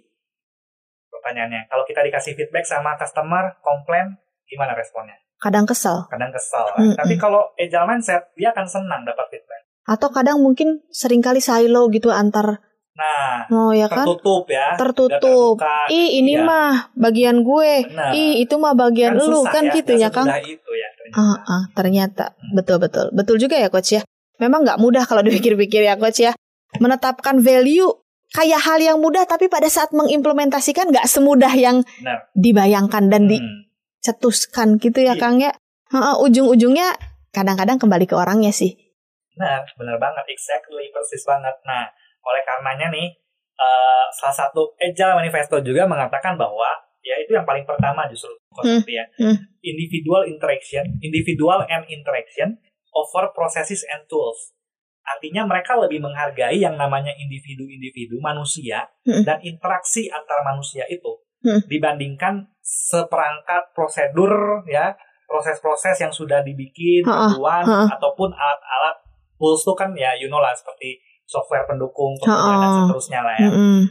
pertanyaannya, 1.21 1.69
kalau 1.69 1.85
kita 1.85 2.01
dikasih 2.03 2.33
feedback 2.35 2.65
sama 2.65 2.97
customer, 2.97 3.61
komplain, 3.61 4.17
gimana 4.45 4.73
responnya? 4.73 5.15
Kadang 5.37 5.65
kesel. 5.65 6.09
Kadang 6.09 6.33
kesel. 6.33 6.65
Mm-mm. 6.75 6.97
Tapi 6.97 7.15
kalau 7.15 7.53
agile 7.55 7.87
mindset, 7.87 8.33
dia 8.35 8.51
akan 8.51 8.65
senang 8.65 9.05
dapat 9.05 9.29
feedback. 9.31 9.63
Atau 9.85 10.09
kadang 10.09 10.39
mungkin 10.39 10.81
sering 10.89 11.21
kali 11.21 11.39
silo 11.39 11.89
gitu 11.89 12.09
antar 12.09 12.61
Nah, 12.91 13.49
oh 13.49 13.73
ya 13.73 13.89
kan 13.89 14.05
tertutup 14.05 14.45
ya. 14.45 14.77
tertutup. 14.77 15.57
Terbuka. 15.57 15.89
Ih 15.89 16.21
ini 16.21 16.37
Iya. 16.37 16.45
mah 16.45 16.73
bagian 16.93 17.41
gue. 17.41 17.89
Benar. 17.89 18.13
Ih 18.13 18.45
itu 18.45 18.55
mah 18.61 18.77
bagian 18.77 19.17
Kan 19.17 19.25
lu 19.25 19.41
susah 19.41 19.53
kan 19.57 19.65
gitu 19.73 19.93
nggak 19.97 20.05
ya 20.05 20.09
Kang. 20.13 20.29
itu 20.45 20.71
ya. 20.77 20.89
ternyata. 20.93 21.17
Ah, 21.17 21.37
ah, 21.49 21.63
ternyata 21.73 22.25
betul 22.53 22.77
betul 22.77 23.09
betul 23.11 23.41
juga 23.41 23.57
ya 23.57 23.73
coach 23.73 23.97
ya. 23.97 24.03
Memang 24.37 24.69
nggak 24.69 24.77
mudah 24.77 25.09
kalau 25.09 25.25
dipikir-pikir 25.27 25.81
ya 25.81 25.97
coach 25.97 26.21
ya. 26.21 26.37
Menetapkan 26.77 27.41
value 27.41 27.89
kayak 28.31 28.61
hal 28.63 28.79
yang 28.79 28.99
mudah 29.03 29.27
tapi 29.27 29.51
pada 29.51 29.67
saat 29.67 29.91
mengimplementasikan 29.91 30.91
nggak 30.95 31.07
semudah 31.07 31.51
yang 31.55 31.83
Benar. 32.03 32.31
dibayangkan 32.35 33.11
dan 33.11 33.23
Hmm. 33.27 33.31
dicetuskan 33.35 34.79
gitu 34.79 35.03
ya 35.03 35.19
Iya. 35.19 35.21
Kang 35.21 35.43
ya. 35.43 35.53
Ujung-ujungnya 36.23 36.95
kadang-kadang 37.35 37.83
kembali 37.83 38.07
ke 38.07 38.15
orangnya 38.15 38.55
sih. 38.55 38.79
Benar, 39.35 39.67
benar 39.75 39.97
banget, 39.99 40.25
exactly, 40.31 40.87
persis 40.95 41.27
banget. 41.27 41.55
Nah, 41.67 41.91
oleh 42.23 42.43
karenanya 42.47 42.93
nih, 42.95 43.09
eh, 43.57 44.07
salah 44.15 44.37
satu 44.37 44.77
Agile 44.79 45.19
Manifesto 45.19 45.59
juga 45.65 45.89
mengatakan 45.91 46.39
bahwa 46.39 46.69
ya 47.01 47.17
itu 47.19 47.33
yang 47.33 47.49
paling 47.49 47.65
pertama 47.65 48.05
justru 48.07 48.31
konsep 48.53 48.85
ya, 48.87 49.03
hmm. 49.19 49.37
individual 49.65 50.29
interaction, 50.29 50.85
individual 51.01 51.65
and 51.67 51.89
interaction 51.89 52.61
over 52.93 53.33
processes 53.35 53.83
and 53.89 54.05
tools. 54.07 54.53
Artinya 55.01 55.43
mereka 55.45 55.75
lebih 55.75 55.99
menghargai 55.99 56.57
yang 56.57 56.77
namanya 56.77 57.11
individu-individu 57.15 58.21
manusia 58.21 58.85
Hmm. 59.03 59.25
dan 59.25 59.41
interaksi 59.41 60.07
antar 60.07 60.45
manusia 60.45 60.85
itu 60.87 61.19
Hmm. 61.41 61.61
dibandingkan 61.67 62.45
seperangkat 62.61 63.73
prosedur 63.73 64.61
ya 64.69 64.93
proses-proses 65.25 65.97
yang 65.97 66.11
sudah 66.11 66.43
dibikin 66.43 67.01
duluan 67.01 67.65
ataupun 67.65 68.29
alat-alat 68.29 68.97
tools 69.39 69.63
itu 69.63 69.73
kan 69.73 69.91
ya 69.95 70.13
you 70.15 70.27
know 70.27 70.37
lah 70.37 70.53
seperti 70.53 71.01
software 71.25 71.65
pendukung 71.65 72.13
kemudian 72.19 72.59
dan 72.59 72.71
seterusnya 72.83 73.21
lah 73.23 73.35
ya. 73.39 73.49
Mm-mm. 73.49 73.87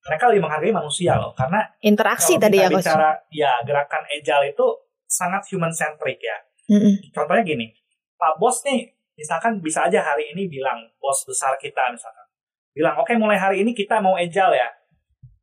Mereka 0.00 0.24
lebih 0.32 0.42
menghargai 0.46 0.72
manusia 0.72 1.18
loh 1.18 1.36
karena 1.36 1.60
Interaksi 1.82 2.34
kalau 2.34 2.42
tadi 2.46 2.56
kita 2.56 2.64
ya 2.64 2.68
coach. 2.70 2.78
bicara 2.80 3.10
ya 3.28 3.52
gerakan 3.62 4.02
agile 4.08 4.44
itu 4.48 4.66
sangat 5.04 5.42
human 5.50 5.74
centric 5.74 6.16
ya. 6.16 6.38
Mm-mm. 6.70 7.12
Contohnya 7.12 7.42
gini, 7.44 7.66
Pak 8.14 8.38
Bos 8.38 8.62
nih 8.64 8.94
misalkan 9.20 9.60
bisa 9.60 9.84
aja 9.84 10.00
hari 10.00 10.32
ini 10.32 10.48
bilang 10.48 10.88
bos 10.96 11.28
besar 11.28 11.52
kita 11.60 11.92
misalkan 11.92 12.24
bilang 12.72 12.96
oke 12.96 13.12
mulai 13.20 13.36
hari 13.36 13.60
ini 13.60 13.76
kita 13.76 14.00
mau 14.00 14.16
agile 14.16 14.56
ya. 14.56 14.68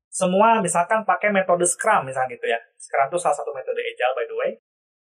Semua 0.10 0.58
misalkan 0.66 1.06
pakai 1.06 1.30
metode 1.30 1.62
Scrum 1.70 2.10
misalnya 2.10 2.34
gitu 2.34 2.50
ya. 2.50 2.58
Scrum 2.82 3.06
itu 3.14 3.22
salah 3.22 3.38
satu 3.38 3.54
metode 3.54 3.78
agile 3.86 4.14
by 4.18 4.26
the 4.26 4.34
way. 4.34 4.52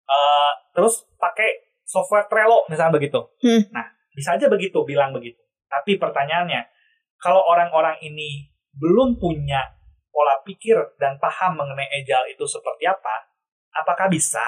Eh, 0.05 0.51
terus 0.75 1.07
pakai 1.15 1.79
software 1.87 2.27
Trello 2.27 2.67
misalnya 2.67 2.99
begitu. 2.99 3.23
Hmm. 3.39 3.63
Nah, 3.71 3.85
bisa 4.11 4.35
aja 4.35 4.51
begitu 4.51 4.83
bilang 4.83 5.15
begitu. 5.15 5.39
Tapi 5.71 5.95
pertanyaannya, 5.95 6.67
kalau 7.15 7.41
orang-orang 7.47 7.95
ini 8.03 8.51
belum 8.75 9.15
punya 9.15 9.63
pola 10.11 10.43
pikir 10.43 10.99
dan 10.99 11.15
paham 11.15 11.55
mengenai 11.55 11.87
agile 11.95 12.35
itu 12.35 12.43
seperti 12.43 12.83
apa, 12.83 13.31
apakah 13.71 14.11
bisa 14.11 14.43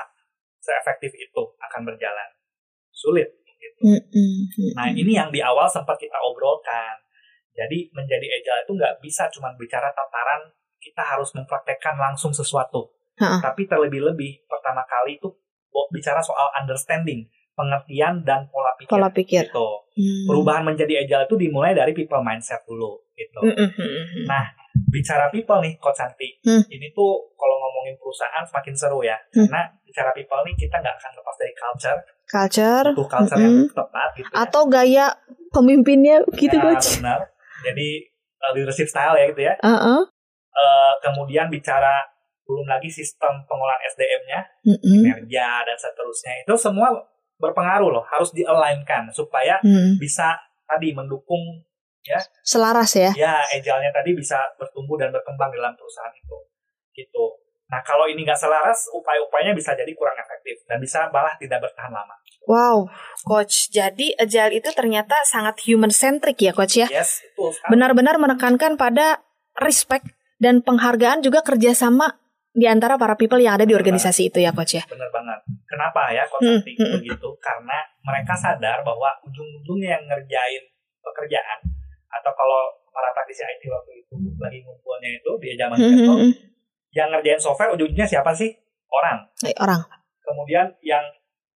seefektif 0.60 1.16
itu 1.16 1.42
akan 1.64 1.82
berjalan? 1.88 2.30
Sulit. 2.92 3.47
Gitu. 3.68 3.82
Mm-mm. 3.84 4.74
Nah, 4.80 4.88
ini 4.96 5.12
yang 5.12 5.28
di 5.28 5.44
awal 5.44 5.68
sempat 5.68 6.00
kita 6.00 6.16
obrolkan. 6.24 6.96
Jadi, 7.52 7.90
menjadi 7.92 8.24
agile 8.24 8.62
itu 8.64 8.72
nggak 8.78 8.96
bisa 9.04 9.28
cuma 9.34 9.52
bicara 9.60 9.92
tataran 9.92 10.48
kita 10.78 11.04
harus 11.04 11.34
mempraktekkan 11.36 11.98
langsung 12.00 12.32
sesuatu. 12.32 12.94
Ha-ha. 13.18 13.42
Tapi 13.42 13.66
terlebih-lebih, 13.66 14.46
pertama 14.46 14.86
kali 14.86 15.18
itu 15.18 15.28
bo- 15.74 15.90
bicara 15.90 16.22
soal 16.22 16.54
understanding, 16.54 17.26
pengertian, 17.58 18.22
dan 18.22 18.46
pola 18.54 18.72
pikir. 18.78 18.90
Pola 18.94 19.10
pikir. 19.10 19.44
Gitu. 19.50 19.70
Hmm. 19.98 20.26
Perubahan 20.30 20.64
menjadi 20.64 21.02
agile 21.02 21.26
itu 21.26 21.36
dimulai 21.36 21.74
dari 21.74 21.98
people 21.98 22.22
mindset 22.22 22.62
dulu. 22.70 23.02
Gitu. 23.18 23.42
Mm-mm. 23.42 24.30
Nah, 24.30 24.54
bicara 24.88 25.28
people 25.28 25.60
nih, 25.60 25.74
Coach 25.78 25.98
Santi. 25.98 26.30
Hmm. 26.42 26.62
Ini 26.64 26.92
tuh 26.92 27.12
kalau 27.34 27.56
ngomongin 27.58 27.96
perusahaan 27.96 28.44
semakin 28.44 28.74
seru 28.74 29.00
ya. 29.02 29.18
Hmm. 29.32 29.46
Karena 29.46 29.62
bicara 29.82 30.12
people 30.12 30.42
nih 30.44 30.56
kita 30.56 30.76
nggak 30.78 30.96
akan 30.96 31.12
lepas 31.16 31.36
dari 31.36 31.54
culture. 31.54 32.00
Culture 32.28 32.86
Butuh 32.92 33.08
culture 33.08 33.40
yang 33.40 33.56
Mm-mm. 33.64 33.72
tepat 33.72 34.10
gitu 34.14 34.28
ya. 34.28 34.36
atau 34.44 34.62
gaya 34.68 35.06
pemimpinnya 35.50 36.20
gitu 36.36 36.54
Ya, 36.54 36.64
coach. 36.64 37.00
benar. 37.00 37.20
Jadi 37.64 37.88
uh, 38.38 38.52
leadership 38.52 38.86
style 38.86 39.16
ya 39.16 39.26
gitu 39.28 39.42
ya. 39.42 39.54
Uh-uh. 39.58 40.02
Eh, 40.52 40.94
kemudian 41.02 41.48
bicara 41.48 42.04
belum 42.44 42.66
lagi 42.66 42.88
sistem 42.88 43.44
pengolahan 43.44 43.80
SDM-nya, 43.88 44.40
Mm-mm. 44.66 45.04
kinerja 45.04 45.48
dan 45.64 45.78
seterusnya. 45.78 46.44
Itu 46.44 46.56
semua 46.56 46.92
berpengaruh 47.38 47.92
loh, 47.92 48.04
harus 48.04 48.32
di-align-kan 48.32 49.08
supaya 49.10 49.60
Mm. 49.62 49.96
bisa 49.96 50.36
tadi 50.64 50.92
mendukung 50.92 51.64
Selaras 52.46 52.92
ya. 52.96 53.12
ya 53.18 53.36
agile-nya 53.52 53.92
tadi 53.92 54.16
bisa 54.16 54.40
bertumbuh 54.56 54.96
dan 54.96 55.12
berkembang 55.12 55.52
dalam 55.52 55.76
perusahaan 55.76 56.14
itu. 56.16 56.38
Gitu. 56.96 57.26
Nah, 57.68 57.84
kalau 57.84 58.08
ini 58.08 58.24
nggak 58.24 58.40
selaras, 58.40 58.88
upaya-upayanya 58.96 59.52
bisa 59.52 59.76
jadi 59.76 59.92
kurang 59.92 60.16
efektif 60.16 60.64
dan 60.72 60.80
bisa 60.80 61.12
malah 61.12 61.36
tidak 61.36 61.60
bertahan 61.60 61.92
lama. 61.92 62.16
Wow, 62.48 62.88
coach. 63.28 63.68
Jadi 63.76 64.16
agile 64.16 64.64
itu 64.64 64.72
ternyata 64.72 65.20
sangat 65.28 65.60
human 65.68 65.92
centric 65.92 66.40
ya 66.40 66.56
coach 66.56 66.80
ya. 66.80 66.88
Yes, 66.88 67.20
betul. 67.36 67.52
Benar-benar 67.68 68.16
menekankan 68.16 68.80
pada 68.80 69.20
respect 69.60 70.08
dan 70.40 70.64
penghargaan 70.64 71.20
juga 71.20 71.44
kerjasama 71.44 72.16
di 72.56 72.66
antara 72.66 72.96
para 72.96 73.20
people 73.20 73.38
yang 73.44 73.60
ada 73.60 73.68
di 73.68 73.76
organisasi 73.76 74.32
itu 74.32 74.40
ya 74.40 74.56
coach 74.56 74.80
ya. 74.80 74.84
Bener 74.88 75.12
banget. 75.12 75.44
Kenapa 75.68 76.08
ya 76.16 76.24
kok 76.24 76.40
Hmm, 76.40 76.64
hmm. 76.64 77.04
begitu? 77.04 77.30
Karena 77.44 77.84
mereka 78.02 78.34
sadar 78.34 78.80
bahwa 78.82 79.12
ujung-ujungnya 79.28 80.00
yang 80.00 80.04
ngerjain 80.08 80.64
pekerjaan 81.04 81.60
atau 82.18 82.32
kalau 82.34 82.62
para 82.90 83.10
praktisi 83.14 83.42
IT 83.42 83.62
waktu 83.68 83.92
itu 84.02 84.14
lagi 84.38 84.60
ngumpulnya 84.62 85.10
itu 85.14 85.32
di 85.38 85.54
zaman 85.54 85.78
Hmm, 85.78 85.94
itu, 85.94 86.02
hmm, 86.10 86.22
hmm. 86.26 86.34
yang 86.92 87.08
ngerjain 87.14 87.38
software 87.38 87.72
ujung-ujungnya 87.72 88.08
siapa 88.08 88.34
sih? 88.34 88.50
Orang. 88.88 89.28
Eh, 89.44 89.54
orang, 89.58 89.82
Kemudian 90.20 90.66
yang 90.82 91.04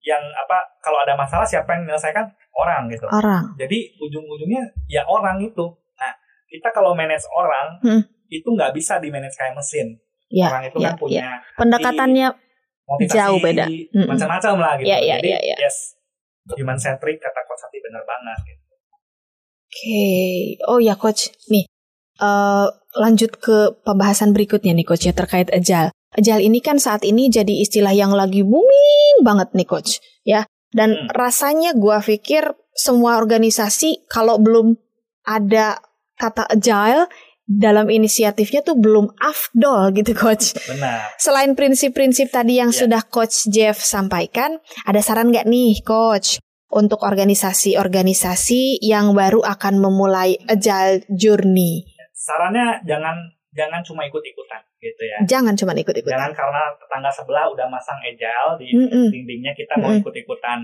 yang 0.01 0.21
apa 0.33 0.57
kalau 0.79 0.97
ada 1.01 1.13
masalah 1.13 1.45
siapa 1.45 1.73
yang 1.73 1.85
menyelesaikan? 1.85 2.25
Orang 2.51 2.91
gitu. 2.91 3.07
orang. 3.07 3.55
Jadi 3.55 3.95
ujung-ujungnya 3.97 4.59
ya 4.85 5.01
orang 5.07 5.39
itu. 5.39 5.65
Nah, 5.95 6.13
kita 6.45 6.67
kalau 6.69 6.91
manage 6.91 7.23
orang 7.31 7.79
Hmm. 7.79 8.01
itu 8.27 8.43
nggak 8.45 8.75
bisa 8.75 8.99
di 8.99 9.07
manage 9.07 9.33
kayak 9.35 9.55
mesin. 9.55 9.95
Ya, 10.27 10.47
orang 10.47 10.63
itu 10.67 10.77
ya, 10.79 10.91
kan 10.91 10.95
punya 10.95 11.27
Pendekatannya 11.55 12.27
motivasi 12.87 13.15
Jauh 13.15 13.39
beda. 13.39 13.65
Mm-mm. 13.67 14.07
macam-macam 14.07 14.53
lah 14.59 14.73
gitu. 14.79 14.87
Ya, 14.87 14.97
ya, 14.99 15.15
Jadi 15.19 15.29
ya, 15.31 15.39
ya. 15.43 15.55
yes, 15.63 15.95
human 16.55 16.75
centric 16.75 17.19
kata 17.19 17.39
Coach 17.43 17.59
Santi 17.59 17.79
benar 17.79 18.03
banget 18.03 18.39
gitu. 18.47 18.60
Oke, 19.71 20.59
oh 20.67 20.83
ya 20.83 20.99
coach, 20.99 21.31
nih 21.47 21.63
eh 22.19 22.67
lanjut 22.99 23.39
ke 23.39 23.71
pembahasan 23.87 24.35
berikutnya 24.35 24.75
nih 24.75 24.83
coach 24.83 25.07
ya 25.07 25.15
terkait 25.15 25.47
agile. 25.47 25.95
Agile 26.11 26.43
ini 26.43 26.59
kan 26.59 26.75
saat 26.75 27.07
ini 27.07 27.31
jadi 27.31 27.63
istilah 27.63 27.95
yang 27.95 28.11
lagi 28.11 28.43
booming 28.43 29.23
banget 29.23 29.55
nih 29.55 29.63
coach, 29.63 30.03
ya. 30.27 30.43
Dan 30.75 30.91
Hmm. 30.91 31.07
rasanya 31.15 31.71
gua 31.71 32.03
pikir 32.03 32.51
semua 32.75 33.15
organisasi 33.15 34.11
kalau 34.11 34.43
belum 34.43 34.75
ada 35.23 35.79
kata 36.19 36.51
agile 36.51 37.07
dalam 37.47 37.87
inisiatifnya 37.87 38.59
tuh 38.63 38.75
belum 38.75 39.07
afdol 39.15 39.95
gitu 39.95 40.11
coach. 40.11 40.51
Benar. 40.67 41.15
Selain 41.15 41.55
prinsip-prinsip 41.55 42.27
tadi 42.27 42.59
yang 42.59 42.75
Ya. 42.75 42.83
sudah 42.83 43.07
coach 43.07 43.47
Jeff 43.47 43.79
sampaikan, 43.79 44.59
ada 44.83 44.99
saran 44.99 45.31
nggak 45.31 45.47
nih 45.47 45.79
coach 45.79 46.43
untuk 46.71 47.03
organisasi-organisasi 47.03 48.83
yang 48.83 49.11
baru 49.11 49.43
akan 49.43 49.79
memulai 49.79 50.39
agile 50.47 51.03
journey? 51.11 51.85
Sarannya 52.15 52.81
jangan 52.87 53.17
jangan 53.51 53.83
cuma 53.83 54.07
ikut-ikutan 54.07 54.61
gitu 54.79 55.01
ya. 55.03 55.17
Jangan 55.27 55.53
cuma 55.59 55.75
ikut-ikutan. 55.75 56.15
Jangan 56.15 56.31
karena 56.33 56.63
tetangga 56.79 57.11
sebelah 57.11 57.45
udah 57.51 57.67
masang 57.67 57.99
agile 58.01 58.55
di 58.57 58.67
Mm-mm. 58.73 59.07
dindingnya 59.11 59.53
kita 59.53 59.75
mau 59.77 59.91
Mm-mm. 59.91 60.01
ikut-ikutan 60.01 60.59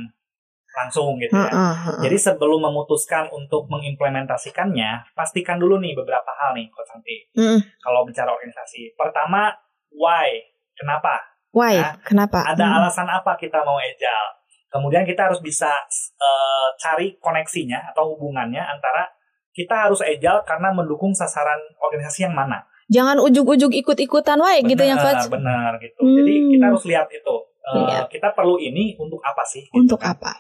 langsung 0.78 1.18
gitu 1.18 1.34
ya. 1.34 1.50
Heeh, 1.50 1.76
heeh. 1.90 2.02
Jadi 2.06 2.18
sebelum 2.22 2.62
memutuskan 2.62 3.26
untuk 3.34 3.66
mengimplementasikannya, 3.68 5.14
pastikan 5.18 5.58
dulu 5.58 5.82
nih 5.82 5.98
beberapa 5.98 6.30
hal 6.38 6.54
nih 6.54 6.70
Coach 6.70 6.90
Santi. 6.90 7.18
Mm-mm. 7.34 7.60
Kalau 7.82 8.06
bicara 8.06 8.30
organisasi, 8.30 8.94
pertama 8.94 9.52
why, 9.94 10.30
kenapa? 10.78 11.38
Why? 11.56 11.82
Nah, 11.82 11.98
Kenapa? 12.06 12.46
Ada 12.54 12.66
alasan 12.70 13.10
apa 13.10 13.34
kita 13.34 13.66
mau 13.66 13.82
agile? 13.82 14.37
Kemudian 14.78 15.04
kita 15.04 15.26
harus 15.26 15.42
bisa 15.42 15.74
eh, 16.14 16.68
cari 16.78 17.18
koneksinya 17.18 17.90
atau 17.90 18.14
hubungannya 18.14 18.62
antara 18.62 19.10
kita 19.50 19.90
harus 19.90 20.06
agile 20.06 20.46
karena 20.46 20.70
mendukung 20.70 21.12
sasaran 21.12 21.58
organisasi 21.82 22.30
yang 22.30 22.38
mana. 22.38 22.62
Jangan 22.88 23.18
ujuk-ujuk 23.20 23.74
ikut-ikutan 23.74 24.38
wae 24.38 24.62
gitu 24.64 24.80
ya, 24.80 24.96
Coach. 24.96 25.28
Benar, 25.28 25.76
gitu. 25.82 25.98
Hmm. 26.00 26.16
Jadi 26.16 26.34
kita 26.54 26.66
harus 26.70 26.84
lihat 26.86 27.08
itu. 27.10 27.36
Iya. 27.68 28.08
Kita 28.08 28.32
perlu 28.32 28.56
ini 28.56 28.96
untuk 28.96 29.20
apa 29.20 29.44
sih? 29.44 29.66
gitu 29.66 29.76
Untuk 29.76 30.00
kan. 30.00 30.16
apa? 30.16 30.32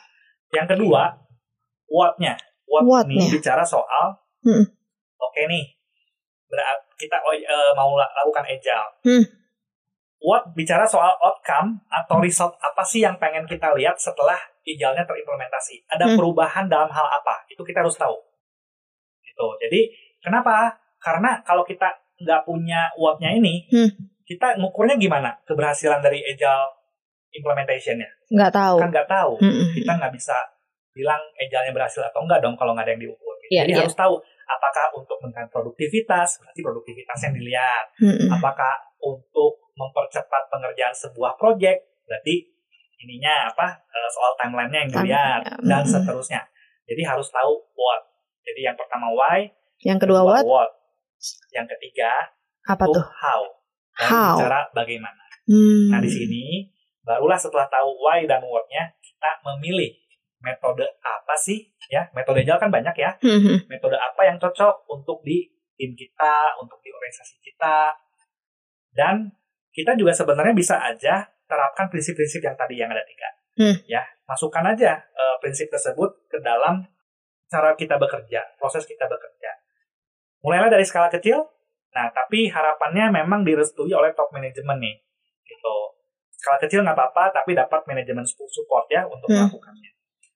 Yang 0.53 0.77
kedua, 0.77 1.11
what-nya. 1.91 2.39
What 2.63 2.83
What-nya. 2.87 3.19
nih 3.19 3.35
bicara 3.35 3.63
soal, 3.63 4.15
Hmm. 4.43 4.63
oke 5.17 5.41
nih, 5.43 5.65
berat 6.47 6.79
kita 6.95 7.19
oh, 7.19 7.35
eh, 7.35 7.71
mau 7.75 7.95
la- 7.95 8.11
lakukan 8.13 8.43
agile. 8.45 8.87
Hmm. 9.03 9.23
What 10.17 10.49
bicara 10.51 10.81
soal 10.83 11.13
outcome 11.21 11.77
atau 11.87 12.17
result 12.17 12.57
apa 12.57 12.81
sih 12.81 13.05
yang 13.05 13.15
pengen 13.15 13.45
kita 13.45 13.69
lihat 13.77 13.95
setelah 13.95 14.35
agile-nya 14.65 15.05
terimplementasi? 15.05 15.85
Ada 15.87 16.09
Hmm. 16.09 16.17
perubahan 16.17 16.65
dalam 16.65 16.89
hal 16.89 17.07
apa? 17.07 17.45
Itu 17.47 17.61
kita 17.61 17.85
harus 17.85 17.93
tahu. 17.93 18.17
Gitu. 19.21 19.45
Jadi 19.61 19.79
kenapa? 20.19 20.73
Karena 20.97 21.37
kalau 21.45 21.61
kita 21.61 21.93
nggak 22.17 22.41
punya 22.43 22.89
what-nya 22.97 23.29
ini, 23.29 23.69
Hmm. 23.69 23.93
kita 24.25 24.57
ngukurnya 24.57 24.97
gimana 24.97 25.37
keberhasilan 25.45 26.01
dari 26.01 26.25
agile 26.25 26.65
implementation-nya? 27.31 28.09
Nggak 28.33 28.51
tahu. 28.51 28.77
Kan 28.81 28.89
nggak 28.89 29.07
tahu 29.07 29.33
Mm-mm. 29.37 29.67
kita 29.77 29.91
nggak 29.93 30.13
bisa 30.17 30.33
bilang 30.91 31.21
agile-nya 31.37 31.71
berhasil 31.71 32.01
atau 32.01 32.25
enggak 32.25 32.41
dong 32.41 32.57
kalau 32.57 32.73
nggak 32.73 32.89
ada 32.89 32.93
yang 32.97 33.03
diukur. 33.05 33.33
gitu. 33.45 33.53
Iya, 33.53 33.61
Jadi 33.63 33.71
iya. 33.77 33.79
harus 33.85 33.93
tahu 33.95 34.13
apakah 34.47 34.85
untuk 34.97 35.17
meningkatkan 35.21 35.51
produktivitas, 35.53 36.41
berarti 36.41 36.59
produktivitas 36.65 37.19
yang 37.21 37.33
dilihat. 37.37 37.85
Mm-mm. 38.01 38.27
Apakah 38.33 38.73
untuk 38.99 39.51
mempercepat 39.77 40.49
pengerjaan 40.49 40.93
sebuah 40.93 41.37
proyek, 41.37 41.85
berarti 42.05 42.49
ininya 42.97 43.53
apa 43.53 43.77
eh, 43.77 44.09
soal 44.09 44.33
timeline-nya 44.35 44.79
yang 44.85 44.91
dilihat 44.91 45.41
Timeline-nya, 45.45 45.69
dan 45.69 45.81
mm-mm. 45.85 45.93
seterusnya. 45.93 46.41
Jadi 46.87 47.01
harus 47.03 47.27
tahu 47.29 47.51
what. 47.77 48.01
Jadi 48.41 48.63
yang 48.63 48.77
pertama 48.79 49.11
why, 49.11 49.45
Yang 49.83 50.07
kedua 50.07 50.21
what? 50.25 50.71
Yang 51.53 51.77
ketiga 51.77 52.09
Apa 52.65 52.83
tuh? 52.87 53.03
how. 53.03 53.41
Dan 53.97 54.07
How. 54.09 54.33
bicara 54.37 54.59
bagaimana. 54.73 55.23
Hmm. 55.49 55.89
Nah 55.89 55.99
di 56.01 56.09
sini 56.11 56.69
barulah 57.01 57.37
setelah 57.39 57.65
tahu 57.71 57.89
why 58.03 58.25
dan 58.25 58.43
what-nya 58.43 58.93
kita 58.99 59.29
memilih 59.41 59.89
metode 60.37 60.85
apa 61.01 61.33
sih 61.33 61.65
ya 61.89 62.05
metode 62.13 62.45
agile 62.45 62.61
kan 62.61 62.69
banyak 62.69 62.93
ya 62.93 63.09
Hmm. 63.17 63.57
metode 63.65 63.97
apa 63.97 64.21
yang 64.21 64.37
cocok 64.37 64.85
untuk 64.85 65.25
di 65.25 65.49
tim 65.73 65.97
kita 65.97 66.53
untuk 66.61 66.77
di 66.83 66.93
organisasi 66.93 67.41
kita 67.41 67.89
dan 68.97 69.29
kita 69.69 69.93
juga 69.93 70.09
sebenarnya 70.09 70.57
bisa 70.57 70.81
aja 70.81 71.21
terapkan 71.45 71.85
prinsip-prinsip 71.87 72.41
yang 72.41 72.57
tadi 72.57 72.81
yang 72.81 72.89
ada 72.89 73.05
tiga 73.05 73.29
Hmm. 73.57 73.73
ya 73.85 74.01
masukkan 74.25 74.61
aja 74.65 74.97
eh, 75.01 75.35
prinsip 75.41 75.65
tersebut 75.67 76.29
ke 76.29 76.37
dalam 76.41 76.81
cara 77.47 77.73
kita 77.73 77.97
bekerja 77.97 78.41
proses 78.57 78.85
kita 78.85 79.05
bekerja 79.05 79.49
mulailah 80.41 80.69
dari 80.69 80.85
skala 80.85 81.09
kecil 81.09 81.41
nah 81.89 82.05
tapi 82.13 82.45
harapannya 82.45 83.09
memang 83.09 83.41
direstui 83.41 83.89
oleh 83.89 84.13
top 84.13 84.29
manajemen 84.29 84.77
nih 84.77 84.95
gitu 85.41 85.75
skala 86.37 86.61
kecil 86.61 86.85
nggak 86.85 86.93
apa-apa 86.93 87.33
tapi 87.33 87.57
dapat 87.57 87.81
manajemen 87.89 88.21
support 88.27 88.85
ya 88.89 89.09
untuk 89.09 89.25
Hmm. 89.25 89.49
melakukannya 89.49 89.89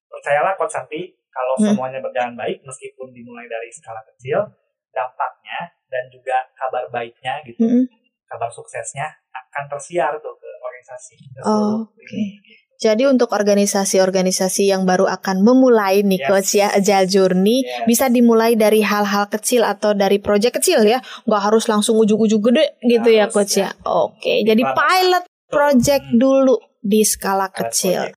percayalah 0.10 0.58
Coach 0.58 0.74
Santi 0.74 1.02
kalau 1.30 1.54
Hmm. 1.62 1.78
semuanya 1.78 2.02
berjalan 2.02 2.34
baik 2.34 2.65
meskipun 2.65 3.13
dimulai 3.13 3.45
dari 3.45 3.69
skala 3.69 4.02
kecil 4.02 4.41
dampaknya 4.89 5.69
dan 5.88 6.10
juga 6.10 6.41
kabar 6.58 6.89
baiknya 6.89 7.38
gitu 7.45 7.63
Mm-mm. 7.63 7.86
Kabar 8.32 8.48
suksesnya 8.48 9.04
akan 9.30 9.63
tersiar 9.67 10.15
tuh 10.17 10.32
ke 10.34 10.48
organisasi 10.58 11.13
ke 11.20 11.39
Oh, 11.44 11.84
oke. 11.84 12.00
lini. 12.00 12.39
Jadi 12.82 13.06
untuk 13.06 13.30
organisasi-organisasi 13.30 14.65
yang 14.65 14.89
baru 14.89 15.06
akan 15.06 15.46
memulai 15.46 16.02
nih 16.02 16.17
Yes. 16.17 16.26
coach 16.26 16.52
ya 16.56 16.67
agile 16.72 17.06
journey 17.06 17.62
Yes. 17.62 17.86
bisa 17.86 18.06
dimulai 18.08 18.58
dari 18.58 18.82
hal-hal 18.82 19.30
kecil 19.30 19.62
atau 19.62 19.94
dari 19.94 20.17
proyek 20.17 20.58
kecil 20.58 20.82
ya, 20.82 20.98
nggak 21.24 21.41
harus 21.44 21.67
langsung 21.67 22.00
ujuk-ujuk 22.00 22.41
gede 22.41 22.74
gitu 22.82 23.10
ya 23.12 23.28
coach 23.28 23.60
ya. 23.60 23.70
ya. 23.70 23.70
Oke, 23.86 24.41
jadi 24.41 24.63
pilot 24.65 25.24
project 25.46 26.06
Hmm. 26.08 26.17
dulu 26.17 26.56
di 26.80 27.04
skala 27.04 27.48
Pilot 27.48 27.58
kecil. 27.70 28.02
project. 28.02 28.15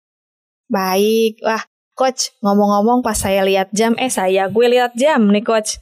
Baik, 0.64 1.32
wah 1.42 1.62
coach 1.92 2.32
ngomong-ngomong 2.40 3.04
pas 3.04 3.14
saya 3.14 3.44
lihat 3.44 3.68
jam, 3.70 3.92
eh 3.96 4.08
saya 4.08 4.48
gue 4.48 4.66
lihat 4.66 4.96
jam 4.96 5.28
nih 5.28 5.44
coach. 5.44 5.76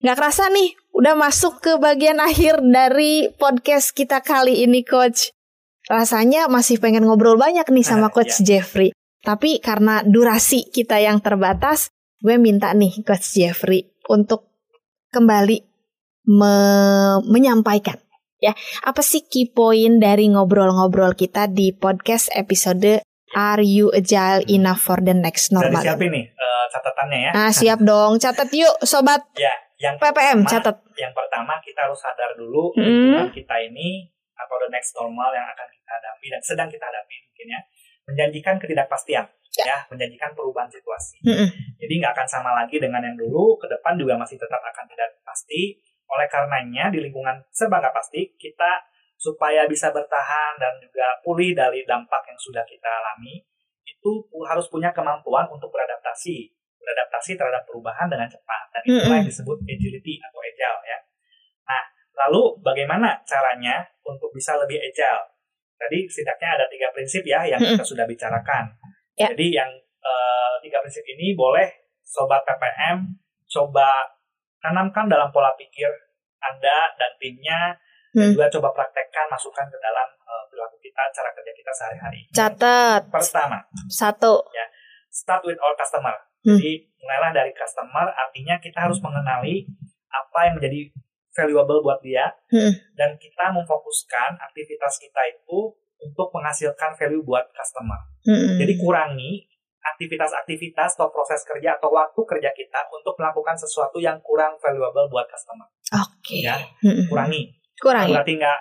Nggak 0.00 0.16
kerasa 0.16 0.48
nih, 0.48 0.72
udah 0.96 1.12
masuk 1.12 1.60
ke 1.60 1.76
bagian 1.76 2.18
akhir 2.18 2.64
dari 2.64 3.28
podcast 3.36 3.92
kita 3.92 4.24
kali 4.24 4.64
ini 4.64 4.80
coach. 4.80 5.28
Rasanya 5.86 6.48
masih 6.48 6.80
pengen 6.80 7.04
ngobrol 7.04 7.36
banyak 7.36 7.68
nih 7.68 7.84
sama 7.84 8.08
Ah, 8.08 8.12
coach 8.12 8.40
Jeffrey. 8.40 8.96
Tapi 9.20 9.60
karena 9.60 10.00
durasi 10.00 10.64
kita 10.66 10.96
yang 10.96 11.20
terbatas, 11.20 11.92
gue 12.16 12.40
minta 12.40 12.72
nih 12.72 13.04
coach 13.04 13.36
Jeffrey 13.36 13.92
untuk 14.08 14.48
kembali 15.12 15.58
me- 16.30 17.20
menyampaikan 17.26 17.98
ya 18.40 18.56
apa 18.80 19.04
sih 19.04 19.20
key 19.20 19.52
point 19.52 20.00
dari 20.00 20.32
ngobrol-ngobrol 20.32 21.12
kita 21.12 21.44
di 21.44 21.76
podcast 21.76 22.32
episode 22.32 23.04
Are 23.30 23.60
You 23.60 23.92
Agile 23.92 24.48
Enough 24.48 24.80
for 24.80 24.98
the 25.04 25.12
Next 25.12 25.52
Normal? 25.52 25.84
disiapin 25.84 26.08
nih 26.08 26.24
eh, 26.24 26.64
catatannya 26.72 27.18
ya 27.20 27.30
Nah, 27.36 27.50
siap 27.52 27.78
dong. 27.84 28.16
Catat 28.16 28.48
yuk, 28.48 28.80
sobat 28.80 29.28
ya 29.36 29.52
yang 29.80 29.96
PPM, 29.96 30.44
pertama- 30.44 30.52
catat. 30.52 30.76
yang 30.94 31.12
pertama 31.12 31.54
kita 31.58 31.80
harus 31.82 31.96
sadar 31.96 32.30
dulu 32.34 32.70
Hmm. 32.72 32.84
lingkungan 32.84 33.28
kita 33.32 33.56
ini 33.62 34.06
atau 34.34 34.56
the 34.58 34.68
next 34.68 34.92
normal 34.92 35.28
yang 35.30 35.44
akan 35.46 35.66
kita 35.66 35.90
hadapi 35.90 36.26
dan 36.28 36.40
sedang 36.40 36.68
kita 36.68 36.84
hadapi 36.84 37.14
mungkin 37.22 37.46
ya 37.48 37.60
menjanjikan 38.06 38.54
ketidakpastian 38.56 39.26
Ya. 39.50 39.64
ya 39.66 39.78
menjanjikan 39.88 40.30
perubahan 40.30 40.70
situasi 40.70 41.18
Mm-mm. 41.22 41.48
jadi 41.76 41.92
nggak 41.98 42.12
akan 42.14 42.28
sama 42.28 42.54
lagi 42.54 42.78
dengan 42.78 43.02
yang 43.02 43.16
dulu 43.16 43.58
ke 43.58 43.66
depan 43.66 43.98
juga 43.98 44.14
masih 44.14 44.38
tetap 44.38 44.62
akan 44.62 44.86
tidak 44.86 45.10
pasti 45.20 45.74
oleh 46.06 46.26
karenanya 46.26 46.86
di 46.88 47.02
lingkungan 47.02 47.34
serba 47.50 47.78
nggak 47.78 47.90
pasti 47.90 48.30
kita 48.36 48.78
supaya 49.16 49.66
bisa 49.66 49.90
bertahan 49.90 50.54
dan 50.54 50.78
juga 50.78 51.02
pulih 51.20 51.52
dari 51.52 51.82
dampak 51.82 52.22
yang 52.24 52.38
sudah 52.38 52.62
kita 52.62 52.86
alami 52.86 53.42
itu 53.82 54.10
harus 54.40 54.64
punya 54.66 54.90
kemampuan 54.90 55.44
untuk 55.46 55.68
beradaptasi 55.68 56.46
beradaptasi 56.80 57.36
terhadap 57.36 57.62
perubahan 57.68 58.08
dengan 58.08 58.26
cepat 58.26 58.62
dan 58.72 58.80
itulah 58.82 59.04
Mm-mm. 59.04 59.16
yang 59.20 59.28
disebut 59.28 59.58
agility 59.62 60.14
atau 60.18 60.38
agile 60.40 60.80
ya 60.82 60.98
nah 61.64 61.82
lalu 62.26 62.42
bagaimana 62.60 63.20
caranya 63.22 63.84
untuk 64.02 64.32
bisa 64.32 64.56
lebih 64.56 64.80
agile 64.80 65.22
tadi 65.76 66.08
setidaknya 66.08 66.60
ada 66.60 66.66
tiga 66.68 66.88
prinsip 66.90 67.22
ya 67.22 67.44
yang 67.44 67.60
kita 67.60 67.84
sudah 67.84 68.04
bicarakan 68.04 68.66
Ya. 69.18 69.28
jadi 69.36 69.60
yang 69.60 69.70
eh, 70.00 70.52
tiga 70.64 70.80
prinsip 70.80 71.04
ini 71.04 71.36
boleh 71.36 71.68
sobat 72.00 72.40
PPM 72.42 73.04
coba 73.44 74.08
tanamkan 74.58 75.04
dalam 75.06 75.28
pola 75.28 75.52
pikir 75.54 75.88
Anda 76.40 76.96
dan 76.96 77.12
timnya 77.20 77.76
Hmm. 78.10 78.26
dan 78.26 78.34
juga 78.34 78.46
coba 78.58 78.68
praktekkan 78.74 79.30
masukkan 79.30 79.70
ke 79.70 79.78
dalam 79.78 80.08
eh, 80.10 80.42
perilaku 80.50 80.82
kita 80.82 80.98
cara 81.14 81.30
kerja 81.30 81.52
kita 81.54 81.70
sehari-hari. 81.70 82.20
Catat. 82.34 83.06
Pertama, 83.06 83.62
Satu. 83.86 84.42
start 85.14 85.46
with 85.46 85.54
our 85.62 85.78
customer. 85.78 86.10
Hmm. 86.40 86.56
Jadi 86.56 86.72
mulailah 87.00 87.32
dari 87.32 87.52
customer, 87.52 88.06
artinya 88.10 88.56
kita 88.58 88.78
harus 88.80 89.00
mengenali 89.00 89.64
apa 90.08 90.38
yang 90.48 90.54
menjadi 90.58 90.80
valuable 91.30 91.80
buat 91.80 92.00
dia 92.02 92.26
Hmm. 92.50 92.74
dan 92.98 93.14
kita 93.16 93.54
memfokuskan 93.54 94.36
aktivitas 94.40 94.98
kita 94.98 95.20
itu 95.30 95.72
untuk 96.00 96.32
menghasilkan 96.32 96.96
value 96.96 97.20
buat 97.20 97.44
customer. 97.52 98.00
Mm-mm. 98.24 98.56
Jadi 98.56 98.72
kurangi 98.80 99.44
aktivitas-aktivitas 99.80 100.96
atau 100.96 101.12
proses 101.12 101.44
kerja 101.44 101.76
atau 101.76 101.92
waktu 101.92 102.20
kerja 102.24 102.50
kita 102.52 102.80
untuk 102.88 103.16
melakukan 103.20 103.52
sesuatu 103.52 104.00
yang 104.00 104.16
kurang 104.24 104.56
valuable 104.60 105.08
buat 105.12 105.28
customer. 105.28 105.68
Oke. 105.92 106.40
Ya, 106.40 106.56
Mm-mm. 106.80 107.04
kurangi. 107.08 107.52
Kurang 107.76 108.08
ya? 108.08 108.20
Berarti 108.20 108.32
nggak 108.40 108.58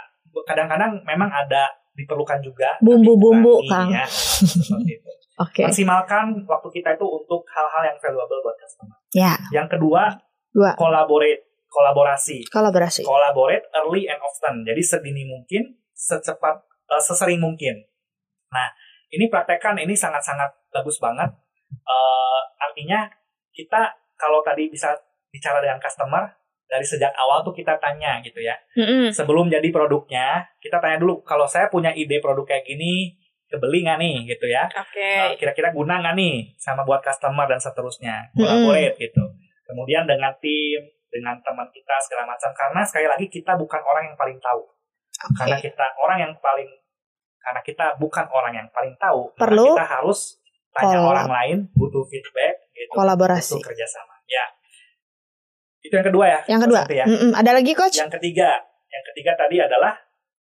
kadang-kadang 0.48 0.92
memang 1.08 1.32
ada 1.32 1.72
diperlukan 1.96 2.40
juga 2.40 2.76
Bumbu-bumbu, 2.80 3.60
tapi 3.64 3.68
Kang. 3.72 3.88
kurangi, 3.88 4.00
ya. 4.00 4.06
Seperti 4.68 4.92
itu. 5.00 5.12
Oke. 5.40 5.64
Maksimalkan 5.64 6.44
waktu 6.44 6.70
kita 6.70 7.00
itu 7.00 7.06
untuk 7.08 7.48
hal-hal 7.48 7.84
yang 7.88 7.98
valuable 8.04 8.40
buat 8.44 8.58
customer. 8.60 8.96
Ya. 9.16 9.40
Yang 9.56 9.80
kedua, 9.80 10.12
Dua. 10.52 10.76
collaborate, 10.76 11.64
kolaborasi. 11.72 12.44
Kolaborasi. 12.52 13.08
Collaborate 13.08 13.64
early 13.80 14.12
and 14.12 14.20
often. 14.20 14.68
Jadi 14.68 14.82
sedini 14.84 15.24
mungkin, 15.24 15.80
secepat, 15.96 16.60
eh, 16.92 17.04
sesering 17.04 17.40
mungkin. 17.40 17.80
Nah, 18.52 18.68
ini 19.16 19.32
praktekkan 19.32 19.80
ini 19.80 19.96
sangat-sangat 19.96 20.52
bagus 20.76 21.00
banget. 21.00 21.32
Eh, 21.72 22.42
artinya 22.60 23.08
kita 23.56 23.96
kalau 24.20 24.44
tadi 24.44 24.68
bisa 24.68 24.92
bicara 25.32 25.64
dengan 25.64 25.80
customer 25.80 26.28
dari 26.70 26.86
sejak 26.86 27.10
awal 27.18 27.42
tuh 27.42 27.56
kita 27.56 27.80
tanya 27.82 28.22
gitu 28.22 28.44
ya. 28.44 28.54
Mm-mm. 28.78 29.10
Sebelum 29.10 29.50
jadi 29.50 29.66
produknya, 29.74 30.46
kita 30.62 30.78
tanya 30.78 31.02
dulu 31.02 31.26
kalau 31.26 31.50
saya 31.50 31.72
punya 31.72 31.90
ide 31.96 32.22
produk 32.22 32.46
kayak 32.46 32.68
gini, 32.68 33.18
kebeli 33.50 33.82
nggak 33.82 33.98
nih 33.98 34.16
gitu 34.30 34.46
ya. 34.46 34.70
Oke. 34.70 35.02
Uh, 35.02 35.34
kira-kira 35.42 35.74
guna 35.74 36.00
nggak 36.00 36.16
nih 36.16 36.54
sama 36.56 36.86
buat 36.86 37.02
customer 37.02 37.50
dan 37.50 37.58
seterusnya 37.58 38.30
collaborate 38.38 38.96
gitu 39.02 39.26
kemudian 39.70 40.10
dengan 40.10 40.34
tim 40.42 40.82
dengan 41.14 41.38
teman 41.46 41.70
kita 41.70 41.94
segala 42.02 42.26
macam 42.34 42.50
karena 42.58 42.82
sekali 42.82 43.06
lagi 43.06 43.26
kita 43.30 43.54
bukan 43.54 43.82
orang 43.86 44.10
yang 44.10 44.18
paling 44.18 44.38
tahu 44.42 44.66
Oke. 45.20 45.36
Karena 45.36 45.58
kita 45.60 45.86
orang 46.00 46.18
yang 46.24 46.34
paling 46.40 46.70
karena 47.40 47.62
kita 47.64 47.86
bukan 48.00 48.26
orang 48.30 48.54
yang 48.56 48.68
paling 48.72 48.96
tahu, 49.00 49.32
Perlu 49.36 49.76
kita 49.76 49.88
harus 49.88 50.40
tanya 50.76 51.00
kolab. 51.02 51.12
orang 51.16 51.30
lain, 51.32 51.58
butuh 51.76 52.04
feedback, 52.08 52.68
gitu, 52.76 52.92
Kolaborasi. 52.94 53.58
butuh 53.58 53.64
kerjasama. 53.64 54.16
Ya, 54.28 54.46
itu 55.82 55.94
yang 55.96 56.08
kedua 56.08 56.26
ya. 56.28 56.40
Yang 56.46 56.62
kedua, 56.68 56.82
ya. 56.92 57.06
Ada 57.36 57.52
lagi 57.56 57.72
coach? 57.74 57.96
Yang 57.96 58.12
ketiga, 58.20 58.60
yang 58.92 59.04
ketiga 59.12 59.32
tadi 59.40 59.56
adalah 59.60 59.96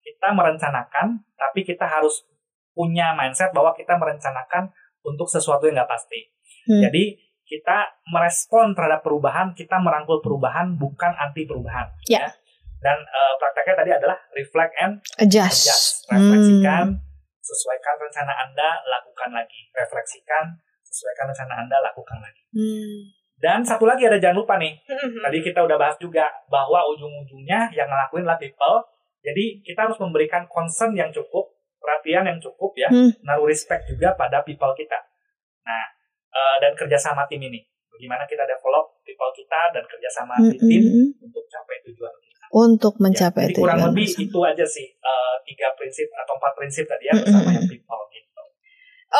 kita 0.05 0.27
merencanakan, 0.31 1.21
tapi 1.33 1.59
kita 1.65 1.85
harus 1.85 2.23
punya 2.73 3.13
mindset 3.13 3.53
bahwa 3.53 3.73
kita 3.73 3.95
merencanakan 3.95 4.69
untuk 5.05 5.29
sesuatu 5.29 5.69
yang 5.69 5.77
nggak 5.81 5.89
pasti. 5.89 6.19
Hmm. 6.67 6.81
Jadi 6.89 7.17
kita 7.43 7.85
merespon 8.09 8.73
terhadap 8.73 9.03
perubahan, 9.05 9.51
kita 9.53 9.77
merangkul 9.77 10.23
perubahan, 10.23 10.73
bukan 10.79 11.11
anti 11.13 11.45
perubahan. 11.45 11.85
Ya. 12.09 12.25
Dan 12.83 12.97
eh, 12.99 13.33
prakteknya 13.39 13.75
tadi 13.79 13.91
adalah 13.95 14.17
reflect 14.35 14.73
and 14.79 14.93
Adjust. 15.21 15.69
adjust. 15.69 15.87
Hmm. 16.09 16.19
Refleksikan, 16.19 16.85
sesuaikan 17.39 17.95
rencana 17.99 18.33
Anda, 18.47 18.69
lakukan 18.83 19.29
lagi. 19.31 19.69
Refleksikan, 19.71 20.55
sesuaikan 20.83 21.31
rencana 21.31 21.53
Anda, 21.63 21.77
lakukan 21.83 22.19
lagi. 22.19 22.41
Hmm. 22.51 22.99
Dan 23.39 23.59
satu 23.59 23.83
lagi 23.83 24.07
ada 24.07 24.15
jangan 24.15 24.39
lupa 24.39 24.55
nih, 24.55 24.71
Hmm. 24.87 25.19
tadi 25.19 25.37
kita 25.43 25.59
udah 25.67 25.75
bahas 25.75 25.99
juga 25.99 26.31
bahwa 26.47 26.79
ujung-ujungnya 26.95 27.75
yang 27.75 27.91
ngelakuin 27.91 28.23
lah 28.23 28.39
people. 28.39 28.87
Jadi 29.19 29.63
kita 29.63 29.87
harus 29.87 29.99
memberikan 29.99 30.47
concern 30.47 30.95
yang 30.95 31.11
cukup, 31.11 31.51
perhatian 31.83 32.23
yang 32.25 32.39
cukup 32.39 32.71
ya, 32.73 32.87
Hmm. 32.87 33.11
naruh 33.21 33.43
respect 33.45 33.83
juga 33.85 34.15
pada 34.15 34.39
people 34.39 34.71
kita. 34.73 34.95
Nah, 35.61 35.83
eh, 36.29 36.55
dan 36.57 36.71
kerjasama 36.73 37.27
tim 37.27 37.43
ini, 37.43 37.59
bagaimana 37.85 38.23
kita 38.23 38.43
develop 38.43 39.03
people 39.03 39.31
kita 39.33 39.61
dan 39.69 39.83
kerjasama 39.83 40.33
di 40.41 40.57
tim 40.57 40.81
Mm-mm. 40.81 41.07
untuk 41.21 41.43
capai 41.45 41.77
tujuan 41.83 42.13
kita. 42.17 42.43
Untuk 42.49 42.93
Ya, 42.95 43.01
mencapai 43.01 43.43
jadi 43.47 43.55
kurang 43.55 43.77
tujuan 43.77 43.89
lebih 43.91 44.07
bersama. 44.07 44.23
itu 44.23 44.39
aja 44.45 44.65
sih 44.65 44.87
eh, 44.87 45.35
tiga 45.43 45.67
prinsip 45.75 46.07
atau 46.15 46.33
empat 46.33 46.53
prinsip 46.55 46.85
tadi 46.85 47.03
ya 47.05 47.13
Mm-mm. 47.13 47.23
bersama 47.27 47.49
yang 47.51 47.67
people 47.67 48.01
gitu. 48.09 48.41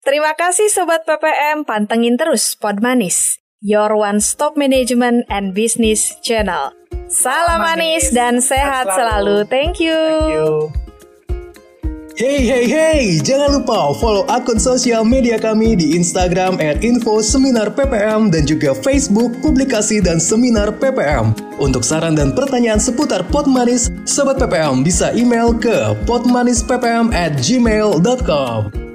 Terima 0.00 0.32
kasih 0.32 0.72
Sobat 0.72 1.04
PPM, 1.04 1.68
pantengin 1.68 2.16
terus 2.16 2.56
Podmanis, 2.56 3.36
your 3.60 3.92
one-stop 3.92 4.56
management 4.56 5.28
and 5.28 5.52
business 5.52 6.16
channel. 6.24 6.72
Salam 7.10 7.58
manis 7.62 8.10
dan 8.14 8.40
sehat 8.40 8.86
selalu. 8.90 9.44
Thank 9.46 9.80
you. 9.82 9.92
Thank 9.92 10.32
you. 10.32 10.89
Hey 12.20 12.44
hey 12.44 12.68
hey, 12.68 13.16
jangan 13.16 13.48
lupa 13.64 13.96
follow 13.96 14.28
akun 14.28 14.60
sosial 14.60 15.08
media 15.08 15.40
kami 15.40 15.72
di 15.72 15.96
Instagram 15.96 16.60
at 16.60 16.84
info 16.84 17.24
seminar 17.24 17.72
PPM 17.72 18.28
dan 18.28 18.44
juga 18.44 18.76
Facebook 18.76 19.32
publikasi 19.40 20.04
dan 20.04 20.20
seminar 20.20 20.68
PPM. 20.68 21.32
Untuk 21.56 21.80
saran 21.80 22.12
dan 22.12 22.36
pertanyaan 22.36 22.76
seputar 22.76 23.24
Potmanis, 23.32 23.88
Sobat 24.04 24.36
PPM 24.36 24.84
bisa 24.84 25.16
email 25.16 25.56
ke 25.56 25.96
potmanisppm 26.04 27.08
at 27.08 27.40
gmail.com. 27.40 28.89